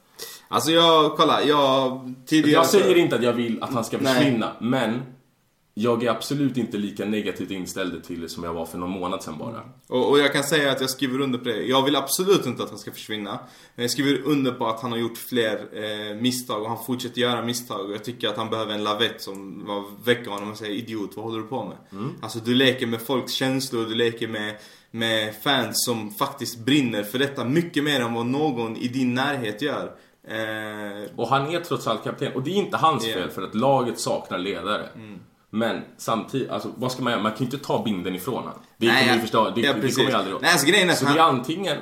[0.48, 2.52] Alltså jag, kolla, jag tidigare...
[2.52, 4.14] jag säger inte att jag vill att han ska Nej.
[4.14, 5.02] försvinna, men
[5.80, 9.24] jag är absolut inte lika negativt inställd till det som jag var för någon månad
[9.24, 9.62] sedan bara.
[9.88, 11.64] Och, och jag kan säga att jag skriver under på det.
[11.64, 13.40] Jag vill absolut inte att han ska försvinna.
[13.76, 17.22] Men jag skriver under på att han har gjort fler eh, misstag och han fortsätter
[17.22, 17.86] göra misstag.
[17.86, 19.66] Och jag tycker att han behöver en lavett som
[20.04, 21.78] väcker honom och säger idiot, vad håller du på med?
[22.22, 24.56] Alltså du leker med folks känslor, du leker med,
[24.92, 29.62] med fans som faktiskt brinner för detta mycket mer än vad någon i din närhet
[29.62, 29.92] gör.
[30.28, 33.14] Eh, Och han är trots allt kapten, och det är inte hans Ja.
[33.14, 34.90] fel för att laget saknar ledare.
[35.50, 37.24] Men samtidigt, alltså vad ska man göra?
[37.24, 38.60] Man kan ju inte ta binden ifrån honom.
[38.78, 41.06] Det kommer ju förstå, det, ja, det kommer ju aldrig Nej, alltså grejen är Så
[41.06, 41.78] han- det är antingen,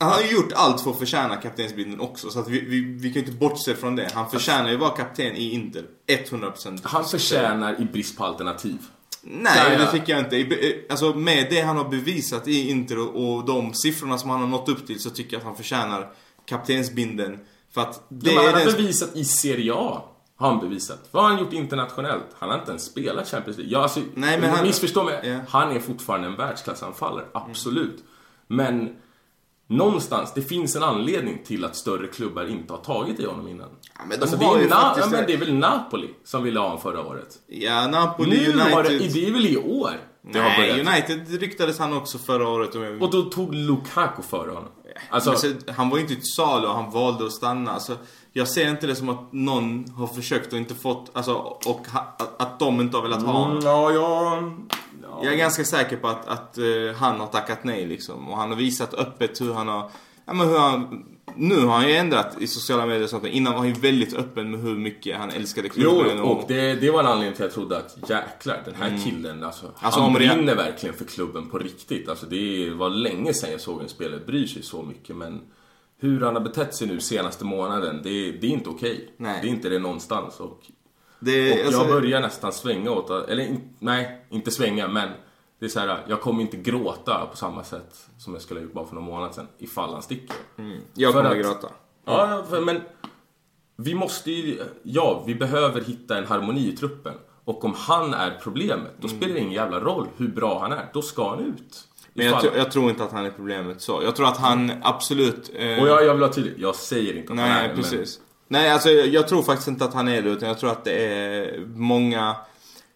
[0.00, 2.30] Han har ju gjort allt för att förtjäna kaptensbilden också.
[2.30, 4.10] Så att vi, vi, vi kan ju inte bortse från det.
[4.14, 5.84] Han förtjänar ju att vara kapten i Inter.
[6.06, 6.80] 100%.
[6.82, 8.78] han förtjänar i brist på alternativ.
[9.22, 10.36] Nej, det tycker jag inte.
[10.36, 14.46] I- Alltså med det han har bevisat i Inter och de siffrorna som han har
[14.48, 16.12] nått upp till så tycker jag att han förtjänar
[16.46, 17.38] kaptensbindeln.
[17.74, 18.72] För att det Det men han har den...
[18.76, 20.02] bevisat i Serie A.
[20.36, 21.08] Har han bevisat.
[21.10, 22.26] Vad har han gjort internationellt?
[22.38, 23.72] Han har inte ens spelat Champions League.
[23.72, 25.20] Ja, alltså, Nej, men han- Missförstå mig.
[25.24, 25.38] Ja.
[25.48, 27.24] Han är fortfarande en världsklassanfallare.
[27.32, 28.04] Absolut.
[28.46, 28.96] Men
[29.66, 33.68] någonstans, det finns en anledning till att större klubbar inte har tagit i honom innan.
[33.98, 35.32] Ja, men de alltså, det, har är ju Na- ja, men det.
[35.32, 37.38] är väl Napoli som ville ha honom förra året.
[37.46, 38.72] Ja, Napoli, Nu United...
[38.72, 40.00] har det, det är väl i år
[40.32, 40.88] det har Nej, börjat.
[40.88, 42.74] United ryktades han också förra året.
[43.02, 44.70] Och, då tog Lukaku före honom.
[45.10, 47.70] Alltså, Men så, han var ju inte till salu han valde att stanna.
[47.70, 47.96] Alltså,
[48.32, 51.34] jag ser inte det som att någon har försökt och inte fått, alltså,
[51.66, 53.50] och ha, att, de inte har velat ha honom.
[53.50, 54.52] mm, ja, ja, ja.
[55.24, 56.64] Jag är ganska säker på att, att eh,
[56.96, 58.28] han har tackat nej liksom.
[58.28, 59.90] Och han har visat öppet hur han har,
[60.26, 61.04] ja men hur han,
[61.36, 63.24] nu har han ju ändrat i sociala medier och sånt.
[63.26, 66.20] Innan var han ju väldigt öppen med hur mycket han älskade Jo, klubben.
[66.20, 69.44] och det, det var en anledning till att jag trodde att jäklar, den här killen,
[69.44, 72.08] alltså, Alltså, han om det- brinner verkligen för klubben på riktigt.
[72.08, 75.40] Alltså, det var länge sedan jag såg en spelare bryr sig så mycket, men
[76.00, 79.08] hur han har betett sig nu senaste månaden, det, det är inte okej.
[79.16, 79.38] Nej.
[79.42, 80.40] Det är inte det någonstans.
[80.40, 80.60] Och,
[81.24, 85.08] det, och alltså, jag börjar nästan svänga åt eller nej, inte svänga, men
[85.58, 88.64] Det är så här, jag kommer inte gråta på samma sätt som jag skulle ha
[88.64, 90.36] gjort bara för några månader sedan ifall han sticker.
[90.94, 91.68] Jag För kommer att- gråta.
[92.06, 92.80] Ja, för, men
[93.76, 97.14] vi måste ju, ja, vi behöver hitta en harmoni i truppen.
[97.44, 100.90] Och om han är problemet, då spelar det ingen jävla roll hur bra han är.
[100.92, 101.88] Då ska han ut.
[102.14, 104.00] Men jag, jag tror inte att han är problemet så.
[104.04, 105.50] Jag tror att han absolut...
[105.54, 108.20] eh, Och jag, jag vill vara tydlig, jag säger inte att han är Nej, precis.
[108.48, 110.30] Nej, alltså jag, tror faktiskt inte att han är det.
[110.30, 112.36] Utan jag tror att det är många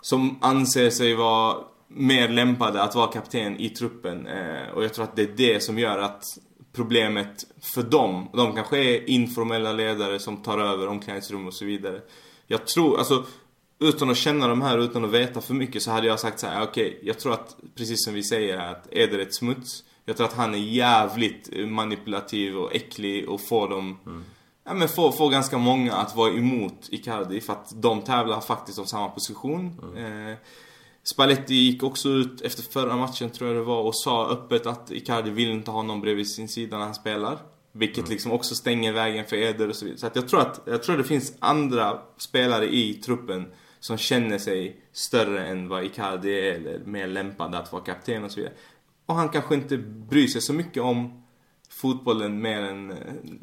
[0.01, 1.57] som anser sig vara
[1.89, 4.27] mer lämpade att vara kapten i truppen.
[4.27, 6.23] Eh, och jag tror att det är det som gör att
[6.73, 12.01] problemet för dem, de kanske är informella ledare som tar över omklädningsrum och så vidare.
[12.47, 13.25] Jag tror, alltså
[13.81, 16.47] utan att känna de här, utan att veta för mycket så hade jag sagt så
[16.47, 19.85] här: okej, jag tror att precis som vi säger här, att är det ett smuts?
[20.05, 24.25] Jag tror att han är jävligt eh, manipulativ och äcklig och får dem mm.
[24.69, 28.79] Ja men får, får ganska många att vara emot Icardi för att de tävlar faktiskt
[28.79, 29.81] om samma position.
[29.97, 30.37] Eh,
[31.03, 34.91] Spalletti gick också ut efter förra matchen tror jag det var och sa öppet att
[34.91, 37.39] Icardi vill inte ha någon bredvid sin sida när han spelar.
[37.73, 39.99] Vilket liksom också stänger vägen för Eder och så vidare.
[39.99, 43.47] Så att jag tror att, jag tror det finns andra spelare i truppen
[43.81, 48.31] som känner sig större än vad Icardi är eller mer lämpade att vara kapten och
[48.31, 48.55] så vidare.
[49.07, 51.23] Och han kanske inte bryr sig så mycket om
[51.81, 52.97] fotbollen mer än eh,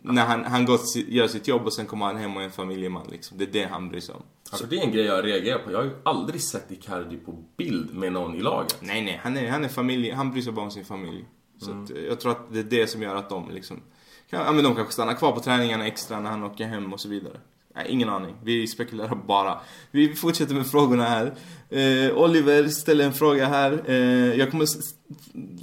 [0.03, 2.51] när han, han si- gör sitt jobb och sen kommer han hem och är en
[2.51, 3.37] familjeman liksom.
[3.37, 4.21] Det är det han bryr sig om.
[4.51, 5.71] Alltså det är en grej jag reagerar på.
[5.71, 8.77] Jag har ju aldrig sett Icardi på bild med någon i laget.
[8.81, 11.25] Nej nej, han är, han är familj, han bryr sig bara om sin familj.
[11.61, 13.81] Så att, eh, jag tror att det är det som gör att de liksom,
[14.29, 16.99] kan, ja men de kanske stannar kvar på träningarna extra när han åker hem och
[16.99, 17.39] så vidare.
[17.75, 18.35] Nej, ingen aning.
[18.43, 19.59] Vi spekulerar bara.
[19.91, 21.33] Vi fortsätter med frågorna här.
[21.69, 23.83] Eh, Oliver ställer en fråga här.
[23.85, 23.95] Eh,
[24.39, 24.65] jag kommer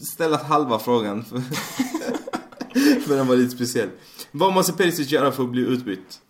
[0.05, 1.25] ställa halva frågan.
[3.07, 3.89] För den var lite speciell.
[4.31, 6.21] Vad måste Perisic göra för att bli utbytt?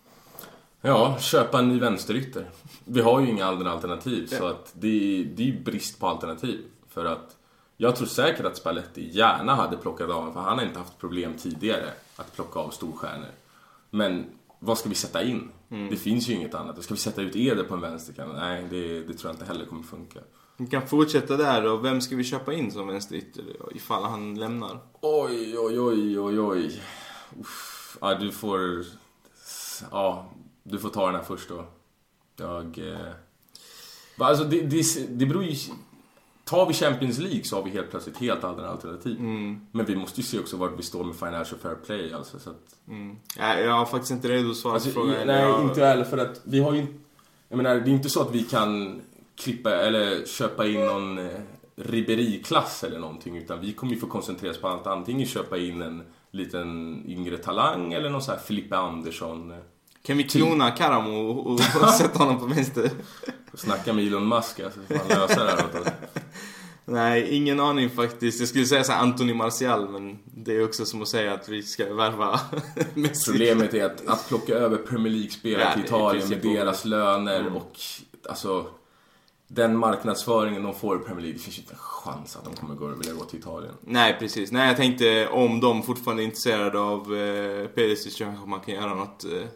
[0.81, 2.49] Ja, köpa en ny vänsterytter.
[2.85, 4.49] Vi har ju inga andra alternativ så Ja.
[4.49, 4.87] att det
[5.21, 6.59] är, det är brist på alternativ.
[6.89, 7.35] För att
[7.77, 10.97] jag tror säkert att Spalletti gärna hade plockat av honom för han har inte haft
[10.99, 13.31] problem tidigare att plocka av storstjärnor.
[13.89, 14.25] Men
[14.59, 15.49] vad ska vi sätta in?
[15.89, 16.83] Det finns ju inget annat.
[16.83, 18.31] Ska vi sätta ut Eder på en vänsterkant?
[18.35, 20.19] Nej, det, det tror jag inte heller kommer funka.
[20.57, 23.43] Vi kan fortsätta där och vem ska vi köpa in som vänsterytter
[23.75, 24.79] ifall han lämnar?
[25.01, 26.81] Oj, oj, oj, oj, oj.
[27.39, 27.97] Uff.
[28.01, 28.85] Ja, du får...
[29.91, 30.29] Ja,
[30.63, 31.65] du får ta den här först då.
[32.35, 32.77] Jag...
[32.77, 33.11] Eh...
[34.17, 35.55] Alltså, det, det, det beror ju...
[36.43, 39.19] Tar vi Champions League så har vi helt plötsligt helt andra alternativ.
[39.71, 42.49] Men vi måste ju se också var vi står med Financial Fair Play alltså, så
[42.49, 42.75] att...
[42.87, 43.17] Mm.
[43.37, 45.27] Ja, jag har faktiskt inte redo att svara Alltså, på frågan.
[45.27, 46.85] nej, jag, inte heller för att vi har ju...
[47.49, 49.01] Jag menar, det är inte så att vi kan
[49.35, 51.39] klippa eller köpa in någon eh,
[51.75, 55.81] Ribéry-klass eller någonting utan vi kommer ju få koncentrera oss på att antingen köpa in
[55.81, 59.51] en liten yngre talang eller någon sån här Filippe Andersson.
[59.51, 59.57] eh,
[60.05, 62.91] Kan vi klona Karamo och, och, och sätta honom på vänster?
[63.53, 65.87] Snacka med Elon Musk alltså, så får han lösa det här åt oss.
[66.85, 68.39] Nej, ingen aning faktiskt.
[68.39, 71.49] Jag skulle säga så här Anthony Martial, men det är också som att säga att
[71.49, 72.39] vi ska värva
[72.93, 73.31] Messi.
[73.31, 77.55] Problemet är att, att plocka över Premier League-spelare Ja, till Italien med deras löner Mm.
[77.55, 77.79] och
[78.29, 78.65] alltså
[79.47, 82.53] den marknadsföringen de får i Premier League, det finns ju inte en chans att de
[82.55, 83.73] kommer gå vilja gå till Italien.
[83.81, 84.51] Nej, precis.
[84.51, 88.73] Nej, jag tänkte om de fortfarande är intresserade av eh, Perisic så kanske man kan
[88.73, 89.47] göra något eh,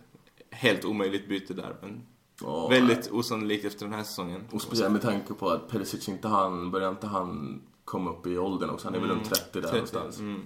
[0.52, 1.76] helt omöjligt byte där.
[1.82, 2.02] Men
[2.42, 4.42] Ja, väldigt osannolikt efter den här säsongen.
[4.52, 8.38] Och speciellt med tanke på att Perisic inte han, börjar inte han komma upp i
[8.38, 8.88] åldern också.
[8.88, 10.20] Han är väl runt 30 där 30, någonstans.
[10.20, 10.42] mm.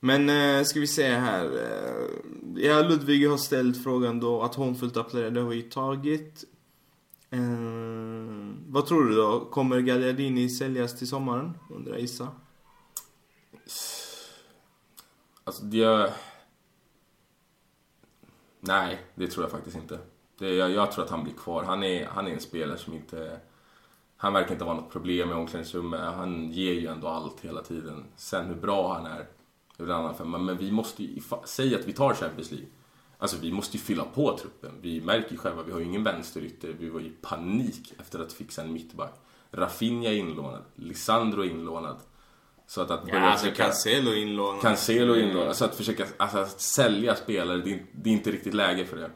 [0.00, 1.44] Men eh, ska vi se här.
[1.44, 6.44] Eh, ja, Ludvig har ställt frågan då att Hånfullt applåderar, det har vi ju tagit.
[7.30, 7.40] Eh,
[8.68, 9.44] vad tror du då?
[9.50, 11.58] Kommer Gagliardini säljas till sommaren?
[11.70, 12.28] Undrar Issa.
[15.44, 16.12] Alltså det...
[18.60, 19.98] Nej, det tror jag faktiskt inte.
[20.38, 21.62] Det, jag, jag tror att han blir kvar.
[21.62, 23.40] Han är, han är en spelare som inte...
[24.16, 26.00] Han verkar inte vara något problem i omklädningsrummet.
[26.00, 28.04] Han ger ju ändå allt hela tiden.
[28.16, 29.26] Sen hur bra han är,
[29.76, 30.38] det är en annan femma.
[30.38, 31.20] Men vi måste ju...
[31.44, 32.68] Säg att vi tar Champions League.
[33.18, 34.72] Alltså vi måste ju fylla på truppen.
[34.80, 36.74] Vi märker ju själva, vi har ju ingen vänsterytter.
[36.80, 39.14] Vi var i panik efter att fixa en mittback.
[39.52, 40.62] Rafinha är inlånad.
[40.74, 41.96] Lisandro är inlånad.
[42.66, 44.62] Så att, att Ja, alltså försöka- Cancelo inlånad.
[44.62, 45.42] Cancelo in då.
[45.44, 48.96] Alltså att försöka alltså att sälja spelare, det är, det är inte riktigt läge för
[48.96, 49.10] det.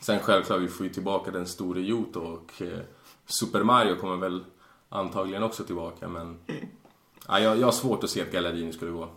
[0.00, 2.78] Sen självklart, vi får ju tillbaka den store Joto och eh,
[3.26, 4.44] Super Mario kommer väl
[4.88, 6.38] antagligen också tillbaka men...
[7.28, 9.08] Ja, jag, jag har svårt att se att Galladini skulle gå.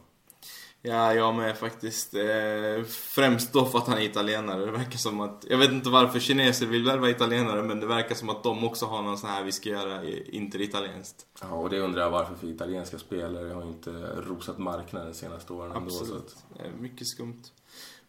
[0.88, 2.14] Ja, jag med faktiskt.
[2.14, 4.66] Eh, främst då för att han är italienare.
[4.66, 8.16] Det verkar som att, jag vet inte varför kineser vill värva italienare, men det verkar
[8.16, 11.26] som att de också har någon sån här vi ska göra i- inte italienskt.
[11.42, 13.92] Ja, och det undrar jag varför för italienska spelare har inte
[14.28, 15.90] rosat marknaden de senaste åren ändå.
[15.90, 16.24] Så Absolut.
[16.26, 17.42] att, Eh, mycket skumt.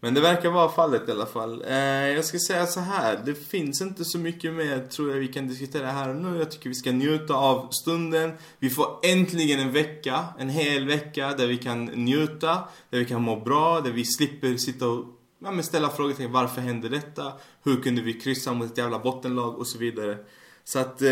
[0.01, 1.65] Men det verkar vara fallet i alla fall.
[1.69, 1.77] Eh,
[2.09, 3.21] jag ska säga så här.
[3.25, 6.39] Det finns inte så mycket mer tror jag vi kan diskutera här och nu.
[6.39, 8.33] Jag tycker vi ska njuta av stunden.
[8.59, 12.59] Vi får äntligen en vecka, en hel vecka där vi kan njuta,
[12.91, 15.05] där vi kan må bra, där vi slipper sitta och
[15.45, 17.33] ja, men ställa frågor till varför hände detta?
[17.65, 20.19] Hur kunde vi kryssa mot ett jävla bottenlag och så vidare.
[20.65, 21.11] Så att eh,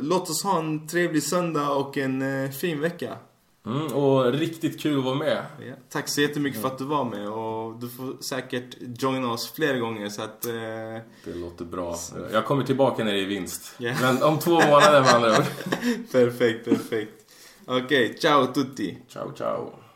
[0.00, 3.16] låt oss ha en trevlig söndag och en eh, fin vecka.
[3.66, 5.44] Mm, och riktigt kul att vara med.
[5.68, 9.52] Ja, tack så jättemycket för att du var med och du får säkert joina oss
[9.52, 10.46] fler gånger så att...
[10.46, 10.52] Eh...
[11.24, 11.96] Det låter bra.
[12.32, 13.74] Jag kommer tillbaka när det är vinst.
[13.78, 14.00] Yeah.
[14.00, 15.44] Men om två månader med andra ord.
[16.12, 17.24] perfekt, perfekt.
[17.66, 18.98] Okej, okay, ciao tutti.
[19.08, 19.87] Ciao, ciao.